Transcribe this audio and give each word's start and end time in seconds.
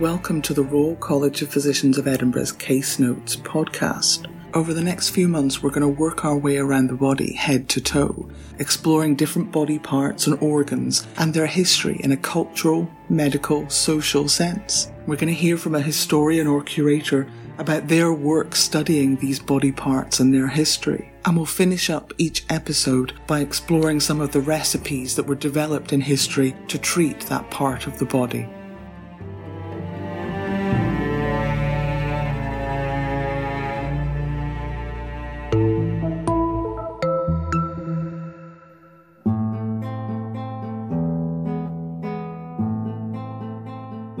Welcome 0.00 0.42
to 0.42 0.52
the 0.52 0.62
Royal 0.62 0.94
College 0.96 1.40
of 1.40 1.48
Physicians 1.48 1.96
of 1.96 2.06
Edinburgh's 2.06 2.52
Case 2.52 2.98
Notes 2.98 3.34
podcast. 3.34 4.30
Over 4.52 4.74
the 4.74 4.84
next 4.84 5.08
few 5.08 5.26
months, 5.26 5.62
we're 5.62 5.70
going 5.70 5.80
to 5.80 5.88
work 5.88 6.22
our 6.22 6.36
way 6.36 6.58
around 6.58 6.88
the 6.88 6.94
body 6.96 7.32
head 7.32 7.70
to 7.70 7.80
toe, 7.80 8.28
exploring 8.58 9.16
different 9.16 9.50
body 9.50 9.78
parts 9.78 10.26
and 10.26 10.38
organs 10.42 11.06
and 11.16 11.32
their 11.32 11.46
history 11.46 11.98
in 12.00 12.12
a 12.12 12.16
cultural, 12.18 12.90
medical, 13.08 13.70
social 13.70 14.28
sense. 14.28 14.92
We're 15.06 15.16
going 15.16 15.32
to 15.32 15.40
hear 15.40 15.56
from 15.56 15.74
a 15.74 15.80
historian 15.80 16.46
or 16.46 16.62
curator 16.62 17.26
about 17.56 17.88
their 17.88 18.12
work 18.12 18.54
studying 18.54 19.16
these 19.16 19.40
body 19.40 19.72
parts 19.72 20.20
and 20.20 20.34
their 20.34 20.48
history. 20.48 21.10
And 21.24 21.38
we'll 21.38 21.46
finish 21.46 21.88
up 21.88 22.12
each 22.18 22.44
episode 22.50 23.14
by 23.26 23.40
exploring 23.40 24.00
some 24.00 24.20
of 24.20 24.32
the 24.32 24.42
recipes 24.42 25.16
that 25.16 25.26
were 25.26 25.36
developed 25.36 25.94
in 25.94 26.02
history 26.02 26.54
to 26.68 26.76
treat 26.76 27.20
that 27.20 27.50
part 27.50 27.86
of 27.86 27.98
the 27.98 28.04
body. 28.04 28.46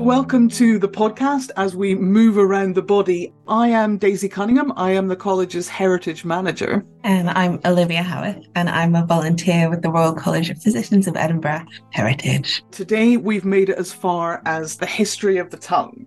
Welcome 0.06 0.48
to 0.50 0.78
the 0.78 0.88
podcast 0.88 1.50
as 1.56 1.74
we 1.74 1.96
move 1.96 2.38
around 2.38 2.76
the 2.76 2.82
body. 2.82 3.34
I 3.48 3.70
am 3.70 3.98
Daisy 3.98 4.28
Cunningham. 4.28 4.72
I 4.76 4.92
am 4.92 5.08
the 5.08 5.16
college's 5.16 5.68
heritage 5.68 6.24
manager. 6.24 6.86
And 7.02 7.28
I'm 7.28 7.58
Olivia 7.64 8.04
Howarth, 8.04 8.46
and 8.54 8.70
I'm 8.70 8.94
a 8.94 9.04
volunteer 9.04 9.68
with 9.68 9.82
the 9.82 9.90
Royal 9.90 10.14
College 10.14 10.48
of 10.48 10.62
Physicians 10.62 11.08
of 11.08 11.16
Edinburgh 11.16 11.64
Heritage. 11.90 12.62
Today, 12.70 13.16
we've 13.16 13.44
made 13.44 13.68
it 13.68 13.78
as 13.78 13.92
far 13.92 14.42
as 14.46 14.76
the 14.76 14.86
history 14.86 15.38
of 15.38 15.50
the 15.50 15.56
tongue. 15.56 16.04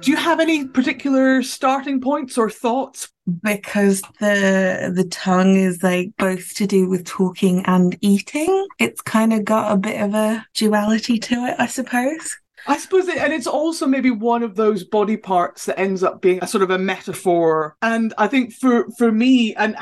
Do 0.00 0.10
you 0.10 0.16
have 0.16 0.40
any 0.40 0.66
particular 0.66 1.42
starting 1.42 2.00
points 2.00 2.38
or 2.38 2.48
thoughts 2.48 3.11
because 3.42 4.02
the 4.18 4.92
the 4.94 5.06
tongue 5.10 5.56
is 5.56 5.82
like 5.82 6.10
both 6.18 6.54
to 6.54 6.66
do 6.66 6.88
with 6.88 7.04
talking 7.06 7.64
and 7.66 7.96
eating 8.00 8.66
it's 8.80 9.00
kind 9.00 9.32
of 9.32 9.44
got 9.44 9.70
a 9.70 9.76
bit 9.76 10.00
of 10.00 10.12
a 10.14 10.44
duality 10.54 11.18
to 11.18 11.34
it 11.34 11.54
i 11.58 11.66
suppose 11.66 12.36
I 12.66 12.78
suppose, 12.78 13.08
it, 13.08 13.16
and 13.18 13.32
it's 13.32 13.46
also 13.48 13.86
maybe 13.86 14.10
one 14.10 14.42
of 14.42 14.54
those 14.54 14.84
body 14.84 15.16
parts 15.16 15.66
that 15.66 15.80
ends 15.80 16.02
up 16.02 16.22
being 16.22 16.38
a 16.42 16.46
sort 16.46 16.62
of 16.62 16.70
a 16.70 16.78
metaphor. 16.78 17.76
And 17.82 18.14
I 18.16 18.28
think 18.28 18.52
for 18.52 18.88
for 18.96 19.10
me, 19.10 19.54
and 19.56 19.76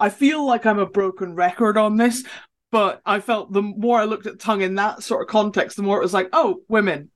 I 0.00 0.08
feel 0.08 0.44
like 0.44 0.66
I'm 0.66 0.78
a 0.78 0.86
broken 0.86 1.34
record 1.34 1.76
on 1.76 1.96
this, 1.96 2.24
but 2.72 3.00
I 3.06 3.20
felt 3.20 3.52
the 3.52 3.62
more 3.62 4.00
I 4.00 4.04
looked 4.04 4.26
at 4.26 4.40
tongue 4.40 4.62
in 4.62 4.74
that 4.76 5.02
sort 5.02 5.22
of 5.22 5.28
context, 5.28 5.76
the 5.76 5.84
more 5.84 5.98
it 5.98 6.02
was 6.02 6.14
like, 6.14 6.30
oh, 6.32 6.62
women, 6.68 7.10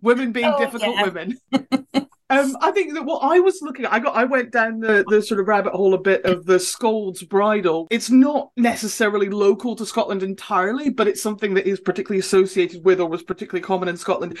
women 0.00 0.32
being 0.32 0.46
oh, 0.46 0.58
difficult 0.58 0.96
yeah. 0.96 1.02
women. 1.02 1.38
Um, 2.32 2.56
I 2.62 2.70
think 2.70 2.94
that 2.94 3.04
what 3.04 3.18
I 3.18 3.40
was 3.40 3.60
looking 3.60 3.84
at, 3.84 3.92
I 3.92 3.98
got, 3.98 4.16
I 4.16 4.24
went 4.24 4.52
down 4.52 4.80
the, 4.80 5.04
the 5.06 5.20
sort 5.20 5.38
of 5.38 5.48
rabbit 5.48 5.74
hole 5.74 5.92
a 5.92 6.00
bit 6.00 6.24
of 6.24 6.46
the 6.46 6.58
Scold's 6.58 7.22
Bridle. 7.22 7.86
It's 7.90 8.08
not 8.08 8.52
necessarily 8.56 9.28
local 9.28 9.76
to 9.76 9.84
Scotland 9.84 10.22
entirely, 10.22 10.88
but 10.88 11.06
it's 11.06 11.20
something 11.22 11.52
that 11.54 11.66
is 11.66 11.78
particularly 11.78 12.20
associated 12.20 12.86
with 12.86 13.00
or 13.00 13.08
was 13.10 13.22
particularly 13.22 13.62
common 13.62 13.90
in 13.90 13.98
Scotland. 13.98 14.38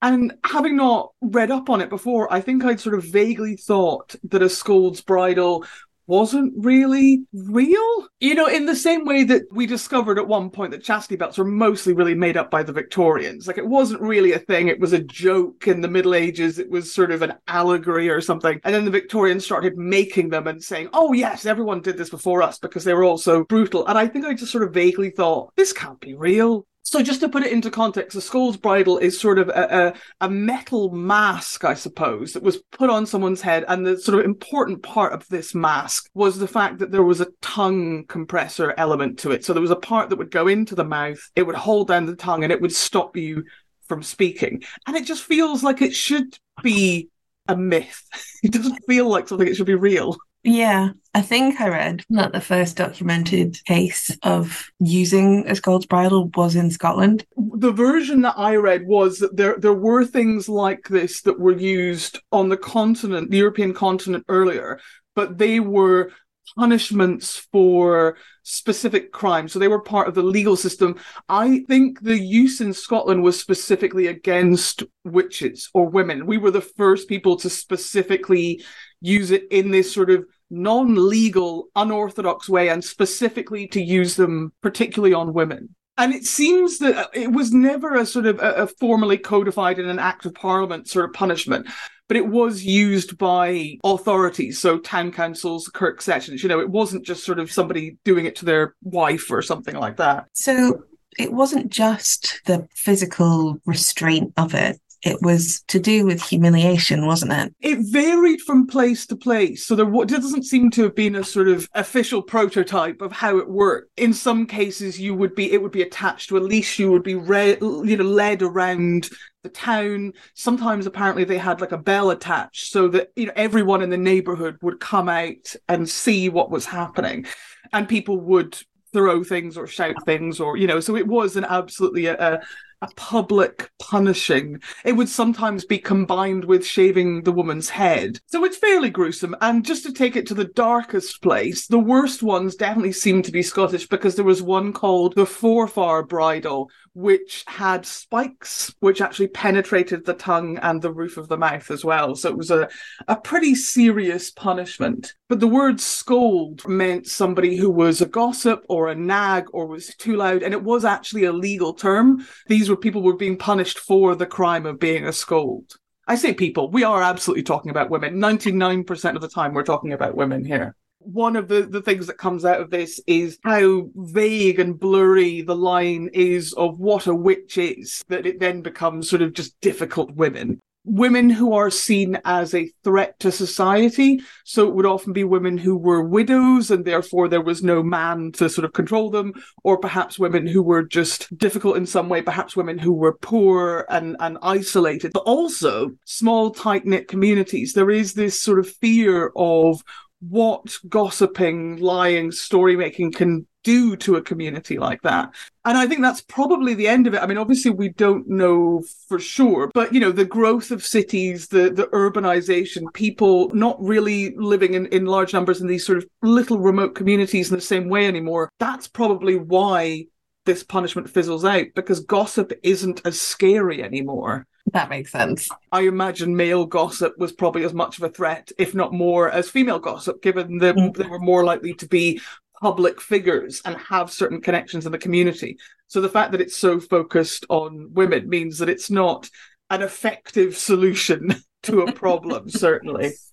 And 0.00 0.36
having 0.42 0.76
not 0.76 1.12
read 1.20 1.50
up 1.50 1.68
on 1.68 1.82
it 1.82 1.90
before, 1.90 2.32
I 2.32 2.40
think 2.40 2.64
I'd 2.64 2.80
sort 2.80 2.94
of 2.94 3.04
vaguely 3.04 3.56
thought 3.56 4.14
that 4.30 4.40
a 4.40 4.48
Scold's 4.48 5.02
Bridle 5.02 5.66
wasn't 6.08 6.52
really 6.56 7.24
real. 7.32 8.08
You 8.18 8.34
know, 8.34 8.46
in 8.46 8.66
the 8.66 8.74
same 8.74 9.04
way 9.04 9.22
that 9.24 9.42
we 9.52 9.66
discovered 9.66 10.18
at 10.18 10.26
one 10.26 10.50
point 10.50 10.72
that 10.72 10.82
chastity 10.82 11.16
belts 11.16 11.38
were 11.38 11.44
mostly 11.44 11.92
really 11.92 12.14
made 12.14 12.36
up 12.36 12.50
by 12.50 12.62
the 12.62 12.72
Victorians. 12.72 13.46
Like 13.46 13.58
it 13.58 13.66
wasn't 13.66 14.00
really 14.00 14.32
a 14.32 14.38
thing, 14.38 14.68
it 14.68 14.80
was 14.80 14.92
a 14.92 14.98
joke 14.98 15.68
in 15.68 15.82
the 15.82 15.88
Middle 15.88 16.14
Ages, 16.14 16.58
it 16.58 16.70
was 16.70 16.92
sort 16.92 17.12
of 17.12 17.22
an 17.22 17.34
allegory 17.46 18.08
or 18.08 18.20
something. 18.20 18.60
And 18.64 18.74
then 18.74 18.84
the 18.84 18.90
Victorians 18.90 19.44
started 19.44 19.76
making 19.76 20.30
them 20.30 20.46
and 20.46 20.62
saying, 20.62 20.88
oh, 20.92 21.12
yes, 21.12 21.46
everyone 21.46 21.82
did 21.82 21.98
this 21.98 22.10
before 22.10 22.42
us 22.42 22.58
because 22.58 22.84
they 22.84 22.94
were 22.94 23.04
all 23.04 23.18
so 23.18 23.44
brutal. 23.44 23.86
And 23.86 23.98
I 23.98 24.06
think 24.06 24.24
I 24.24 24.34
just 24.34 24.50
sort 24.50 24.64
of 24.64 24.72
vaguely 24.72 25.10
thought, 25.10 25.52
this 25.56 25.72
can't 25.72 26.00
be 26.00 26.14
real. 26.14 26.66
So 26.88 27.02
just 27.02 27.20
to 27.20 27.28
put 27.28 27.42
it 27.42 27.52
into 27.52 27.70
context, 27.70 28.14
the 28.14 28.22
Scold's 28.22 28.56
Bridle 28.56 28.96
is 28.96 29.20
sort 29.20 29.38
of 29.38 29.50
a, 29.50 29.92
a, 30.22 30.24
a, 30.26 30.30
metal 30.30 30.90
mask, 30.90 31.62
I 31.66 31.74
suppose, 31.74 32.32
that 32.32 32.42
was 32.42 32.62
put 32.72 32.88
on 32.88 33.04
someone's 33.04 33.42
head. 33.42 33.66
And 33.68 33.84
the 33.84 33.98
sort 33.98 34.18
of 34.18 34.24
important 34.24 34.82
part 34.82 35.12
of 35.12 35.28
this 35.28 35.54
mask 35.54 36.08
was 36.14 36.38
the 36.38 36.48
fact 36.48 36.78
that 36.78 36.90
there 36.90 37.02
was 37.02 37.20
a 37.20 37.28
tongue 37.42 38.06
compressor 38.06 38.72
element 38.78 39.18
to 39.18 39.32
it. 39.32 39.44
So 39.44 39.52
there 39.52 39.60
was 39.60 39.70
a 39.70 39.76
part 39.76 40.08
that 40.08 40.16
would 40.16 40.30
go 40.30 40.48
into 40.48 40.74
the 40.74 40.82
mouth, 40.82 41.20
it 41.36 41.42
would 41.42 41.56
hold 41.56 41.88
down 41.88 42.06
the 42.06 42.16
tongue, 42.16 42.42
and 42.42 42.50
it 42.50 42.62
would 42.62 42.74
stop 42.74 43.18
you 43.18 43.44
from 43.86 44.02
speaking. 44.02 44.62
And 44.86 44.96
it 44.96 45.04
just 45.04 45.24
feels 45.24 45.62
like 45.62 45.82
it 45.82 45.94
should 45.94 46.38
be 46.62 47.10
a 47.46 47.56
myth. 47.56 48.02
It 48.40 48.52
doesn't 48.52 48.86
feel 48.86 49.08
like 49.08 49.26
something 49.26 49.48
that 49.48 49.56
should 49.56 49.66
be 49.66 49.74
real. 49.74 50.16
Yeah, 50.44 50.90
I 51.14 51.22
think 51.22 51.60
I 51.60 51.68
read 51.68 52.04
that 52.10 52.32
the 52.32 52.40
first 52.40 52.76
documented 52.76 53.62
case 53.64 54.16
of 54.22 54.70
using 54.78 55.46
a 55.48 55.56
Scold's 55.56 55.86
bridle 55.86 56.30
was 56.36 56.54
in 56.54 56.70
Scotland. 56.70 57.26
The 57.36 57.72
version 57.72 58.22
that 58.22 58.38
I 58.38 58.56
read 58.56 58.86
was 58.86 59.18
that 59.18 59.36
there 59.36 59.56
there 59.58 59.74
were 59.74 60.04
things 60.04 60.48
like 60.48 60.88
this 60.88 61.22
that 61.22 61.40
were 61.40 61.56
used 61.56 62.20
on 62.30 62.48
the 62.48 62.56
continent, 62.56 63.30
the 63.30 63.38
European 63.38 63.74
continent 63.74 64.24
earlier, 64.28 64.80
but 65.16 65.38
they 65.38 65.58
were 65.60 66.12
punishments 66.56 67.36
for 67.52 68.16
specific 68.42 69.12
crimes. 69.12 69.52
So 69.52 69.58
they 69.58 69.68
were 69.68 69.82
part 69.82 70.08
of 70.08 70.14
the 70.14 70.22
legal 70.22 70.56
system. 70.56 70.96
I 71.28 71.64
think 71.68 72.00
the 72.00 72.18
use 72.18 72.60
in 72.60 72.72
Scotland 72.72 73.22
was 73.22 73.38
specifically 73.38 74.06
against 74.06 74.82
witches 75.04 75.68
or 75.74 75.88
women. 75.88 76.26
We 76.26 76.38
were 76.38 76.50
the 76.50 76.60
first 76.60 77.08
people 77.08 77.36
to 77.38 77.50
specifically 77.50 78.62
use 79.00 79.30
it 79.30 79.44
in 79.50 79.70
this 79.70 79.92
sort 79.92 80.10
of 80.10 80.24
non-legal, 80.50 81.68
unorthodox 81.76 82.48
way, 82.48 82.68
and 82.68 82.82
specifically 82.82 83.66
to 83.68 83.82
use 83.82 84.16
them 84.16 84.52
particularly 84.62 85.14
on 85.14 85.32
women. 85.32 85.74
And 85.96 86.14
it 86.14 86.24
seems 86.24 86.78
that 86.78 86.96
uh, 86.96 87.08
it 87.12 87.32
was 87.32 87.52
never 87.52 87.96
a 87.96 88.06
sort 88.06 88.26
of 88.26 88.38
a, 88.38 88.52
a 88.62 88.66
formally 88.66 89.18
codified 89.18 89.78
in 89.78 89.88
an 89.88 89.98
act 89.98 90.26
of 90.26 90.34
parliament 90.34 90.88
sort 90.88 91.04
of 91.04 91.12
punishment, 91.12 91.66
but 92.06 92.16
it 92.16 92.26
was 92.26 92.64
used 92.64 93.18
by 93.18 93.76
authorities, 93.84 94.58
so 94.58 94.78
town 94.78 95.10
councils, 95.12 95.68
kirk 95.68 96.00
sessions. 96.00 96.42
You 96.42 96.48
know, 96.48 96.60
it 96.60 96.70
wasn't 96.70 97.04
just 97.04 97.24
sort 97.24 97.40
of 97.40 97.50
somebody 97.50 97.98
doing 98.04 98.26
it 98.26 98.36
to 98.36 98.44
their 98.44 98.74
wife 98.82 99.30
or 99.30 99.42
something 99.42 99.74
like 99.74 99.96
that. 99.96 100.26
So 100.32 100.84
it 101.18 101.32
wasn't 101.32 101.70
just 101.70 102.42
the 102.46 102.68
physical 102.74 103.60
restraint 103.66 104.32
of 104.36 104.54
it 104.54 104.80
it 105.02 105.22
was 105.22 105.62
to 105.68 105.78
do 105.78 106.04
with 106.04 106.22
humiliation, 106.22 107.06
wasn't 107.06 107.32
it? 107.32 107.54
It 107.60 107.78
varied 107.92 108.40
from 108.40 108.66
place 108.66 109.06
to 109.06 109.16
place. 109.16 109.64
So 109.64 109.76
there, 109.76 109.86
there 109.86 110.18
doesn't 110.18 110.44
seem 110.44 110.70
to 110.72 110.82
have 110.84 110.94
been 110.94 111.14
a 111.14 111.24
sort 111.24 111.48
of 111.48 111.68
official 111.74 112.22
prototype 112.22 113.00
of 113.00 113.12
how 113.12 113.38
it 113.38 113.48
worked. 113.48 113.90
In 113.96 114.12
some 114.12 114.46
cases, 114.46 115.00
you 115.00 115.14
would 115.14 115.34
be, 115.34 115.52
it 115.52 115.62
would 115.62 115.72
be 115.72 115.82
attached 115.82 116.28
to 116.30 116.36
a 116.36 116.40
leash. 116.40 116.78
You 116.78 116.90
would 116.90 117.04
be, 117.04 117.14
re- 117.14 117.58
you 117.60 117.96
know, 117.96 118.04
led 118.04 118.42
around 118.42 119.08
the 119.42 119.48
town. 119.48 120.14
Sometimes 120.34 120.86
apparently 120.86 121.24
they 121.24 121.38
had 121.38 121.60
like 121.60 121.72
a 121.72 121.78
bell 121.78 122.10
attached 122.10 122.72
so 122.72 122.88
that, 122.88 123.08
you 123.14 123.26
know, 123.26 123.32
everyone 123.36 123.82
in 123.82 123.90
the 123.90 123.96
neighborhood 123.96 124.56
would 124.62 124.80
come 124.80 125.08
out 125.08 125.54
and 125.68 125.88
see 125.88 126.28
what 126.28 126.50
was 126.50 126.66
happening. 126.66 127.26
And 127.72 127.88
people 127.88 128.18
would 128.20 128.58
throw 128.92 129.22
things 129.22 129.56
or 129.56 129.66
shout 129.66 129.94
things 130.04 130.40
or, 130.40 130.56
you 130.56 130.66
know, 130.66 130.80
so 130.80 130.96
it 130.96 131.06
was 131.06 131.36
an 131.36 131.44
absolutely 131.44 132.06
a, 132.06 132.16
a 132.18 132.40
a 132.80 132.88
public 132.96 133.70
punishing. 133.80 134.60
It 134.84 134.92
would 134.92 135.08
sometimes 135.08 135.64
be 135.64 135.78
combined 135.78 136.44
with 136.44 136.64
shaving 136.64 137.22
the 137.22 137.32
woman's 137.32 137.68
head. 137.68 138.20
So 138.26 138.44
it's 138.44 138.56
fairly 138.56 138.90
gruesome. 138.90 139.34
And 139.40 139.64
just 139.64 139.84
to 139.84 139.92
take 139.92 140.16
it 140.16 140.26
to 140.28 140.34
the 140.34 140.44
darkest 140.44 141.20
place, 141.22 141.66
the 141.66 141.78
worst 141.78 142.22
ones 142.22 142.54
definitely 142.54 142.92
seem 142.92 143.22
to 143.22 143.32
be 143.32 143.42
Scottish 143.42 143.88
because 143.88 144.14
there 144.14 144.24
was 144.24 144.42
one 144.42 144.72
called 144.72 145.14
the 145.14 145.24
Forfar 145.24 146.06
Bridle, 146.06 146.70
which 146.94 147.44
had 147.46 147.84
spikes 147.84 148.74
which 148.80 149.00
actually 149.00 149.28
penetrated 149.28 150.04
the 150.04 150.14
tongue 150.14 150.58
and 150.58 150.80
the 150.80 150.92
roof 150.92 151.16
of 151.16 151.28
the 151.28 151.38
mouth 151.38 151.70
as 151.70 151.84
well. 151.84 152.14
So 152.14 152.28
it 152.28 152.36
was 152.36 152.50
a, 152.50 152.68
a 153.06 153.16
pretty 153.16 153.54
serious 153.54 154.30
punishment. 154.30 155.14
But 155.28 155.40
the 155.40 155.46
word 155.46 155.80
scold 155.80 156.66
meant 156.66 157.06
somebody 157.06 157.56
who 157.56 157.70
was 157.70 158.00
a 158.00 158.06
gossip 158.06 158.64
or 158.68 158.88
a 158.88 158.94
nag 158.94 159.46
or 159.52 159.66
was 159.66 159.94
too 159.96 160.16
loud, 160.16 160.42
and 160.42 160.54
it 160.54 160.62
was 160.62 160.86
actually 160.86 161.24
a 161.24 161.32
legal 161.32 161.74
term. 161.74 162.26
These 162.46 162.70
were 162.70 162.76
people 162.76 163.02
who 163.02 163.08
were 163.08 163.16
being 163.16 163.36
punished 163.36 163.78
for 163.78 164.14
the 164.14 164.26
crime 164.26 164.64
of 164.64 164.78
being 164.78 165.04
a 165.04 165.12
scold. 165.12 165.76
I 166.06 166.14
say 166.14 166.32
people, 166.32 166.70
we 166.70 166.82
are 166.82 167.02
absolutely 167.02 167.42
talking 167.42 167.70
about 167.70 167.90
women. 167.90 168.14
99% 168.14 169.14
of 169.14 169.20
the 169.20 169.28
time, 169.28 169.52
we're 169.52 169.62
talking 169.64 169.92
about 169.92 170.16
women 170.16 170.44
here 170.44 170.74
one 171.00 171.36
of 171.36 171.48
the, 171.48 171.62
the 171.62 171.80
things 171.80 172.06
that 172.06 172.18
comes 172.18 172.44
out 172.44 172.60
of 172.60 172.70
this 172.70 173.00
is 173.06 173.38
how 173.44 173.88
vague 173.94 174.58
and 174.58 174.78
blurry 174.78 175.42
the 175.42 175.56
line 175.56 176.10
is 176.12 176.52
of 176.54 176.78
what 176.78 177.06
a 177.06 177.14
witch 177.14 177.56
is, 177.56 178.04
that 178.08 178.26
it 178.26 178.40
then 178.40 178.60
becomes 178.60 179.08
sort 179.08 179.22
of 179.22 179.32
just 179.32 179.58
difficult 179.60 180.10
women. 180.12 180.60
Women 180.84 181.28
who 181.28 181.52
are 181.52 181.70
seen 181.70 182.18
as 182.24 182.54
a 182.54 182.70
threat 182.82 183.18
to 183.20 183.30
society. 183.30 184.20
So 184.44 184.66
it 184.66 184.74
would 184.74 184.86
often 184.86 185.12
be 185.12 185.24
women 185.24 185.58
who 185.58 185.76
were 185.76 186.02
widows 186.02 186.70
and 186.70 186.84
therefore 186.84 187.28
there 187.28 187.42
was 187.42 187.62
no 187.62 187.82
man 187.82 188.32
to 188.32 188.48
sort 188.48 188.64
of 188.64 188.72
control 188.72 189.10
them, 189.10 189.34
or 189.62 189.78
perhaps 189.78 190.18
women 190.18 190.46
who 190.46 190.62
were 190.62 190.82
just 190.82 191.36
difficult 191.36 191.76
in 191.76 191.86
some 191.86 192.08
way, 192.08 192.22
perhaps 192.22 192.56
women 192.56 192.78
who 192.78 192.92
were 192.92 193.12
poor 193.12 193.86
and, 193.90 194.16
and 194.20 194.38
isolated, 194.42 195.12
but 195.12 195.24
also 195.24 195.90
small, 196.04 196.50
tight 196.50 196.86
knit 196.86 197.08
communities. 197.08 197.74
There 197.74 197.90
is 197.90 198.14
this 198.14 198.40
sort 198.40 198.58
of 198.58 198.68
fear 198.68 199.32
of 199.36 199.82
what 200.20 200.76
gossiping, 200.88 201.76
lying, 201.78 202.32
story 202.32 202.76
making 202.76 203.12
can 203.12 203.46
do 203.64 203.96
to 203.96 204.16
a 204.16 204.22
community 204.22 204.78
like 204.78 205.02
that. 205.02 205.34
And 205.64 205.76
I 205.76 205.86
think 205.86 206.00
that's 206.00 206.22
probably 206.22 206.74
the 206.74 206.88
end 206.88 207.06
of 207.06 207.14
it. 207.14 207.22
I 207.22 207.26
mean, 207.26 207.38
obviously 207.38 207.70
we 207.70 207.90
don't 207.90 208.26
know 208.28 208.82
for 209.08 209.18
sure, 209.18 209.70
but 209.74 209.92
you 209.92 210.00
know, 210.00 210.12
the 210.12 210.24
growth 210.24 210.70
of 210.70 210.84
cities, 210.84 211.48
the 211.48 211.70
the 211.70 211.86
urbanization, 211.88 212.92
people 212.94 213.50
not 213.50 213.76
really 213.78 214.34
living 214.36 214.74
in, 214.74 214.86
in 214.86 215.06
large 215.06 215.32
numbers 215.32 215.60
in 215.60 215.66
these 215.66 215.84
sort 215.84 215.98
of 215.98 216.06
little 216.22 216.58
remote 216.58 216.94
communities 216.94 217.50
in 217.50 217.56
the 217.56 217.60
same 217.60 217.88
way 217.88 218.06
anymore. 218.06 218.50
That's 218.58 218.88
probably 218.88 219.36
why 219.36 220.06
this 220.46 220.64
punishment 220.64 221.10
fizzles 221.10 221.44
out 221.44 221.66
because 221.74 222.00
gossip 222.00 222.52
isn't 222.62 223.02
as 223.04 223.20
scary 223.20 223.82
anymore. 223.82 224.46
That 224.72 224.90
makes 224.90 225.12
sense. 225.12 225.48
I 225.72 225.82
imagine 225.82 226.36
male 226.36 226.66
gossip 226.66 227.18
was 227.18 227.32
probably 227.32 227.64
as 227.64 227.74
much 227.74 227.98
of 227.98 228.04
a 228.04 228.08
threat, 228.08 228.50
if 228.58 228.74
not 228.74 228.92
more, 228.92 229.30
as 229.30 229.48
female 229.48 229.78
gossip, 229.78 230.22
given 230.22 230.58
that 230.58 230.76
mm. 230.76 230.96
they 230.96 231.06
were 231.06 231.18
more 231.18 231.44
likely 231.44 231.74
to 231.74 231.86
be 231.86 232.20
public 232.60 233.00
figures 233.00 233.62
and 233.64 233.76
have 233.76 234.10
certain 234.10 234.40
connections 234.40 234.84
in 234.84 234.92
the 234.92 234.98
community. 234.98 235.58
So 235.86 236.00
the 236.00 236.08
fact 236.08 236.32
that 236.32 236.40
it's 236.40 236.56
so 236.56 236.80
focused 236.80 237.46
on 237.48 237.92
women 237.92 238.28
means 238.28 238.58
that 238.58 238.68
it's 238.68 238.90
not 238.90 239.30
an 239.70 239.82
effective 239.82 240.56
solution 240.56 241.36
to 241.64 241.82
a 241.82 241.92
problem, 241.92 242.50
certainly 242.50 243.12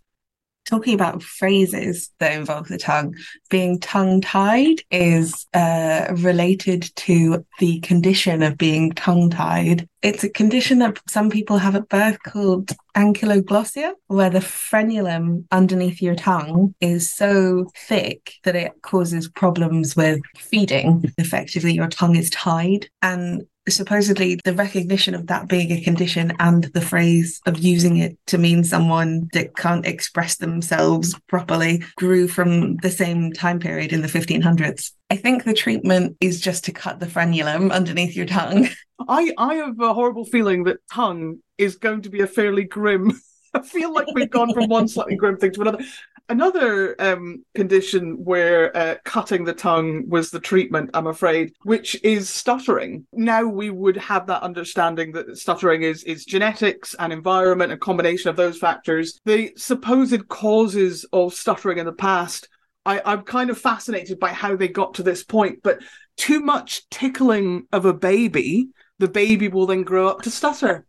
talking 0.66 0.94
about 0.94 1.24
phrases 1.24 2.10
that 2.20 2.34
involve 2.34 2.68
the 2.68 2.78
tongue, 2.78 3.16
being 3.50 3.80
tongue 3.80 4.22
tied 4.22 4.82
is 4.92 5.46
uh, 5.54 6.08
related 6.18 6.90
to 6.96 7.46
the 7.60 7.80
condition 7.82 8.44
of 8.44 8.58
being 8.58 8.92
tongue 8.94 9.30
tied. 9.30 9.88
It's 10.02 10.24
a 10.24 10.30
condition 10.30 10.80
that 10.80 11.00
some 11.08 11.30
people 11.30 11.58
have 11.58 11.76
at 11.76 11.90
birth 11.90 12.18
called 12.24 12.72
ankyloglossia, 12.96 13.94
where 14.08 14.30
the 14.30 14.40
frenulum 14.40 15.46
underneath 15.52 16.02
your 16.02 16.16
tongue 16.16 16.76
is 16.80 17.12
so 17.12 17.66
thick 17.76 18.36
that 18.44 18.56
it 18.56 18.74
causes 18.82 19.30
problems 19.30 19.96
with 19.96 20.20
feeding. 20.38 21.12
Effectively, 21.18 21.74
your 21.74 21.88
tongue 21.88 22.16
is 22.16 22.30
tied. 22.30 22.88
And 23.02 23.44
supposedly 23.68 24.40
the 24.44 24.54
recognition 24.54 25.16
of 25.16 25.28
that 25.28 25.48
being 25.48 25.72
a 25.72 25.82
condition 25.82 26.34
and 26.40 26.66
the 26.66 26.82
phrase 26.82 27.42
of 27.46 27.58
using 27.58 27.98
it 27.98 28.18
to 28.28 28.38
mean 28.38 28.64
someone 28.64 29.30
that 29.34 29.56
can't 29.56 29.86
express 29.86 30.38
themselves 30.38 31.16
properly 31.28 31.84
grew 31.96 32.28
from 32.28 32.78
the 32.78 32.92
same 32.92 33.32
time 33.34 33.60
period 33.60 33.92
in 33.92 34.02
the 34.02 34.08
1500s. 34.08 34.92
I 35.10 35.16
think 35.16 35.44
the 35.44 35.54
treatment 35.54 36.18
is 36.20 36.40
just 36.40 36.66
to 36.66 36.72
cut 36.72 37.00
the 37.00 37.06
frenulum 37.06 37.72
underneath 37.72 38.16
your 38.16 38.26
tongue. 38.26 38.70
I, 39.08 39.34
I 39.38 39.56
have 39.56 39.80
a 39.80 39.94
horrible 39.94 40.26
feeling 40.26 40.64
that 40.66 40.78
tongue 40.92 41.40
is 41.58 41.76
going 41.76 42.02
to 42.04 42.10
be 42.10 42.22
a 42.22 42.28
fairly 42.28 42.64
grim 42.64 43.20
I 43.56 43.62
feel 43.62 43.94
like 43.94 44.08
we've 44.14 44.30
gone 44.30 44.54
from 44.54 44.68
one 44.70 44.88
slightly 44.88 45.16
grim 45.16 45.38
thing 45.38 45.52
to 45.54 45.62
another. 45.62 45.80
Another 46.28 47.00
um, 47.00 47.46
condition 47.54 48.24
where 48.24 48.76
uh, 48.76 48.96
cutting 49.04 49.44
the 49.44 49.54
tongue 49.54 50.10
was 50.10 50.32
the 50.32 50.40
treatment, 50.40 50.90
I'm 50.96 51.06
afraid, 51.06 51.54
which 51.64 52.04
is 52.04 52.30
stuttering. 52.30 53.06
Now 53.14 53.46
we 53.46 53.70
would 53.70 53.98
have 53.98 54.26
that 54.28 54.42
understanding 54.42 55.12
that 55.14 55.38
stuttering 55.38 55.84
is 55.84 56.04
is 56.04 56.26
genetics 56.26 56.96
and 56.98 57.14
environment, 57.14 57.72
a 57.72 57.78
combination 57.78 58.30
of 58.30 58.36
those 58.36 58.58
factors. 58.58 59.20
The 59.26 59.54
supposed 59.56 60.28
causes 60.28 61.06
of 61.14 61.34
stuttering 61.34 61.78
in 61.78 61.86
the 61.86 61.94
past 61.94 62.50
I, 62.86 63.02
I'm 63.04 63.24
kind 63.24 63.50
of 63.50 63.58
fascinated 63.58 64.20
by 64.20 64.30
how 64.30 64.56
they 64.56 64.68
got 64.68 64.96
to 64.96 65.04
this 65.04 65.24
point, 65.24 65.60
but 65.64 65.80
too 66.18 66.40
much 66.40 66.88
tickling 66.90 67.68
of 67.72 67.86
a 67.86 67.94
baby, 67.94 68.70
the 69.00 69.08
baby 69.08 69.48
will 69.48 69.66
then 69.66 69.84
grow 69.84 70.08
up 70.08 70.22
to 70.22 70.32
stutter. 70.32 70.86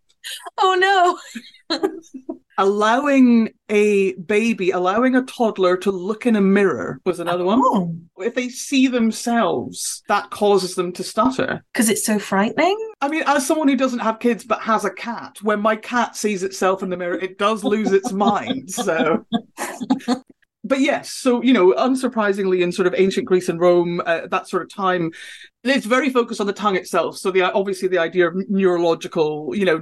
Oh 0.59 0.77
no. 1.71 1.79
allowing 2.59 3.51
a 3.69 4.15
baby, 4.15 4.71
allowing 4.71 5.15
a 5.15 5.23
toddler 5.23 5.77
to 5.79 5.91
look 5.91 6.27
in 6.27 6.37
a 6.37 6.41
mirror 6.41 7.01
was 7.05 7.21
another 7.21 7.45
one. 7.45 7.61
Oh. 7.63 7.95
If 8.19 8.35
they 8.35 8.49
see 8.49 8.87
themselves, 8.87 10.03
that 10.09 10.31
causes 10.31 10.75
them 10.75 10.93
to 10.93 11.05
stutter. 11.05 11.65
Because 11.73 11.89
it's 11.89 12.05
so 12.05 12.19
frightening? 12.19 12.79
I 13.01 13.09
mean, 13.09 13.25
as 13.27 13.47
someone 13.47 13.69
who 13.69 13.77
doesn't 13.77 13.99
have 13.99 14.21
kids 14.21 14.45
but 14.45 14.61
has 14.61 14.85
a 14.85 14.91
cat, 14.91 15.37
when 15.43 15.61
my 15.61 15.77
cat 15.77 16.17
sees 16.17 16.43
itself 16.43 16.83
in 16.83 16.91
the 16.91 16.97
mirror, 16.97 17.19
it 17.19 17.39
does 17.39 17.65
lose 17.65 17.93
its 17.93 18.13
mind. 18.13 18.71
So. 18.71 19.27
but 20.65 20.81
yes, 20.81 21.11
so 21.11 21.43
you 21.43 21.53
know, 21.53 21.73
unsurprisingly, 21.73 22.63
in 22.63 22.73
sort 22.73 22.87
of 22.87 22.95
ancient 22.97 23.27
Greece 23.27 23.49
and 23.49 23.61
Rome, 23.61 24.01
uh, 24.07 24.27
that 24.31 24.49
sort 24.49 24.63
of 24.63 24.75
time, 24.75 25.11
it's 25.65 25.87
very 25.87 26.11
focused 26.11 26.41
on 26.41 26.47
the 26.47 26.53
tongue 26.53 26.77
itself. 26.77 27.17
So 27.19 27.31
the 27.31 27.43
obviously 27.43 27.89
the 27.89 27.99
idea 27.99 28.29
of 28.29 28.35
neurological, 28.49 29.55
you 29.55 29.65
know, 29.65 29.81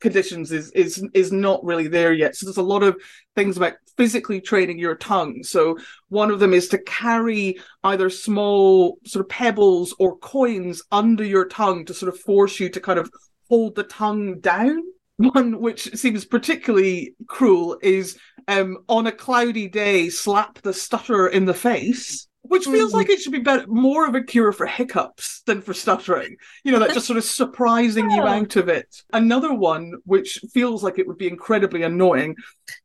conditions 0.00 0.52
is 0.52 0.70
is 0.72 1.04
is 1.14 1.32
not 1.32 1.64
really 1.64 1.88
there 1.88 2.12
yet. 2.12 2.36
So 2.36 2.46
there's 2.46 2.56
a 2.56 2.62
lot 2.62 2.82
of 2.82 2.96
things 3.34 3.56
about 3.56 3.74
physically 3.96 4.40
training 4.40 4.78
your 4.78 4.94
tongue. 4.94 5.42
So 5.42 5.78
one 6.08 6.30
of 6.30 6.40
them 6.40 6.52
is 6.52 6.68
to 6.68 6.78
carry 6.78 7.58
either 7.82 8.10
small 8.10 8.98
sort 9.06 9.24
of 9.24 9.28
pebbles 9.28 9.94
or 9.98 10.18
coins 10.18 10.82
under 10.92 11.24
your 11.24 11.46
tongue 11.46 11.84
to 11.86 11.94
sort 11.94 12.12
of 12.12 12.20
force 12.20 12.60
you 12.60 12.68
to 12.70 12.80
kind 12.80 12.98
of 12.98 13.10
hold 13.48 13.74
the 13.74 13.84
tongue 13.84 14.40
down. 14.40 14.82
One 15.18 15.60
which 15.60 15.96
seems 15.96 16.26
particularly 16.26 17.14
cruel 17.26 17.78
is 17.82 18.18
um, 18.48 18.78
on 18.86 19.06
a 19.06 19.12
cloudy 19.12 19.66
day, 19.66 20.10
slap 20.10 20.60
the 20.60 20.74
stutterer 20.74 21.28
in 21.28 21.46
the 21.46 21.54
face 21.54 22.28
which 22.48 22.64
feels 22.64 22.92
mm. 22.92 22.94
like 22.94 23.10
it 23.10 23.20
should 23.20 23.32
be 23.32 23.38
better, 23.38 23.66
more 23.66 24.06
of 24.06 24.14
a 24.14 24.22
cure 24.22 24.52
for 24.52 24.66
hiccups 24.66 25.42
than 25.46 25.60
for 25.60 25.74
stuttering. 25.74 26.36
You 26.64 26.72
know, 26.72 26.78
that 26.78 26.94
just 26.94 27.06
sort 27.06 27.18
of 27.18 27.24
surprising 27.24 28.10
you 28.10 28.22
out 28.22 28.56
of 28.56 28.68
it. 28.68 29.02
Another 29.12 29.54
one, 29.54 29.94
which 30.04 30.40
feels 30.52 30.82
like 30.82 30.98
it 30.98 31.06
would 31.06 31.18
be 31.18 31.28
incredibly 31.28 31.82
annoying, 31.82 32.36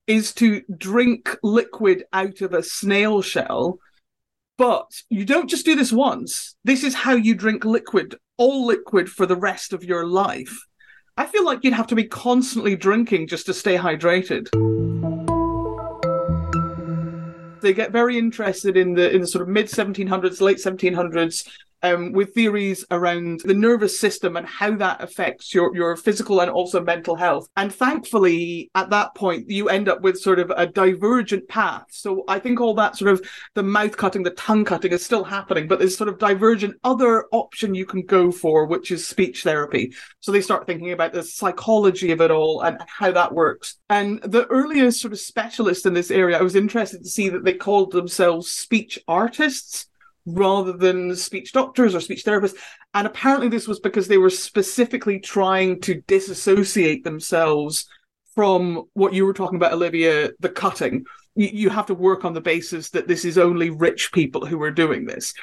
is 0.08 0.34
to 0.36 0.62
drink 0.78 1.38
liquid 1.44 2.06
out 2.13 2.42
of 2.42 2.54
a 2.54 2.63
snail 2.63 3.22
shell. 3.22 3.80
But 4.58 4.92
you 5.10 5.25
don't 5.25 5.50
just 5.50 5.66
do 5.66 5.75
this 5.75 5.92
once. 5.92 6.56
This 6.63 6.84
is 6.84 6.94
how 6.94 7.13
you 7.13 7.34
drink 7.34 7.66
liquid, 7.66 8.16
all 8.38 8.66
liquid 8.66 9.10
for 9.10 9.25
the 9.25 9.36
rest 9.36 9.74
of 9.74 9.84
your 9.84 10.06
life. 10.06 10.56
I 11.18 11.25
feel 11.25 11.46
like 11.46 11.63
you'd 11.63 11.74
have 11.74 11.88
to 11.88 11.96
be 11.96 12.06
constantly 12.06 12.75
drinking 12.75 13.28
just 13.28 13.48
to 13.48 13.54
stay 13.54 13.78
hydrated 13.78 14.48
they 17.62 17.74
get 17.74 17.92
very 17.92 18.18
interested 18.18 18.75
in 18.78 18.94
the 18.94 19.12
in 19.12 19.22
the 19.22 19.28
sort 19.28 19.42
of 19.44 19.48
mid 19.48 19.68
1700s, 19.68 20.42
late 20.42 20.58
1700s 20.58 21.48
um, 21.83 22.12
with 22.12 22.34
theories 22.34 22.86
around 22.91 23.41
the 23.41 23.53
nervous 23.53 24.00
system 24.00 24.38
and 24.38 24.46
how 24.46 24.75
that 24.75 25.01
affects 25.01 25.53
your, 25.53 25.75
your 25.75 25.96
physical 25.96 26.41
and 26.41 26.51
also 26.51 26.84
mental 26.84 27.15
health. 27.15 27.48
And 27.58 27.74
thankfully, 27.74 28.70
at 28.75 28.89
that 28.89 29.15
point, 29.15 29.50
you 29.50 29.70
end 29.70 29.89
up 29.89 30.01
with 30.01 30.20
sort 30.20 30.39
of 30.39 30.51
a 30.55 30.67
divergent 30.67 31.48
path. 31.48 31.86
So 31.89 32.24
I 32.27 32.39
think 32.39 32.60
all 32.60 32.74
that 32.75 32.98
sort 32.98 33.12
of 33.12 33.25
the 33.55 33.63
mouth 33.63 33.98
cutting, 33.98 34.24
the 34.24 34.32
tongue 34.32 34.65
cutting 34.65 34.91
is 34.91 35.05
still 35.05 35.24
happening, 35.24 35.67
but 35.67 35.79
there's 35.79 35.98
sort 35.98 36.10
of 36.10 36.20
divergent 36.20 36.75
other 36.84 37.25
option 37.32 37.75
you 37.75 37.86
can 37.86 38.05
go 38.05 38.32
for, 38.32 38.65
which 38.65 38.91
is 38.91 39.08
speech 39.08 39.44
therapy. 39.44 39.94
So 40.20 40.32
they 40.32 40.41
start 40.41 40.67
thinking 40.67 40.91
about 40.91 41.13
the 41.13 41.24
psychology 41.24 42.12
of 42.12 42.22
it 42.22 42.32
all 42.32 42.62
and 42.62 42.77
how 42.88 43.12
that 43.12 43.34
works. 43.34 43.77
And 43.89 44.22
the 44.24 44.46
earliest 44.48 45.01
sort 45.01 45.13
of 45.13 45.20
specialist 45.20 45.86
in 45.86 45.94
this 45.94 46.12
area, 46.12 46.38
I 46.38 46.41
was 46.41 46.55
interested 46.55 47.03
to 47.03 47.10
see 47.10 47.29
that 47.29 47.44
they 47.44 47.53
called 47.53 47.91
themselves 47.91 48.51
speech 48.51 49.00
artists 49.08 49.88
rather 50.25 50.74
than 50.74 51.16
speech 51.16 51.51
doctors 51.51 51.96
or 51.96 52.00
speech 52.00 52.24
therapists. 52.24 52.58
And 52.94 53.08
apparently, 53.08 53.50
this 53.50 53.68
was 53.68 53.80
because 53.80 54.08
they 54.08 54.18
were 54.18 54.30
specifically 54.30 55.20
trying 55.20 55.82
to 55.82 56.01
disassociate 56.08 57.04
themselves 57.04 57.88
from 58.36 58.84
what 58.94 59.13
you 59.13 59.25
were 59.25 59.34
talking 59.34 59.58
about, 59.58 59.74
Olivia, 59.74 60.32
the 60.40 60.50
cutting. 60.50 61.06
You, 61.36 61.50
you 61.51 61.70
have 61.70 61.88
to 61.88 61.94
work 61.94 62.25
on 62.25 62.34
the 62.34 62.42
basis 62.42 62.90
that 62.92 63.08
this 63.08 63.25
is 63.25 63.38
only 63.38 63.70
rich 63.70 64.12
people 64.12 64.46
who 64.46 64.62
are 64.62 64.72
doing 64.72 65.06
this. 65.06 65.34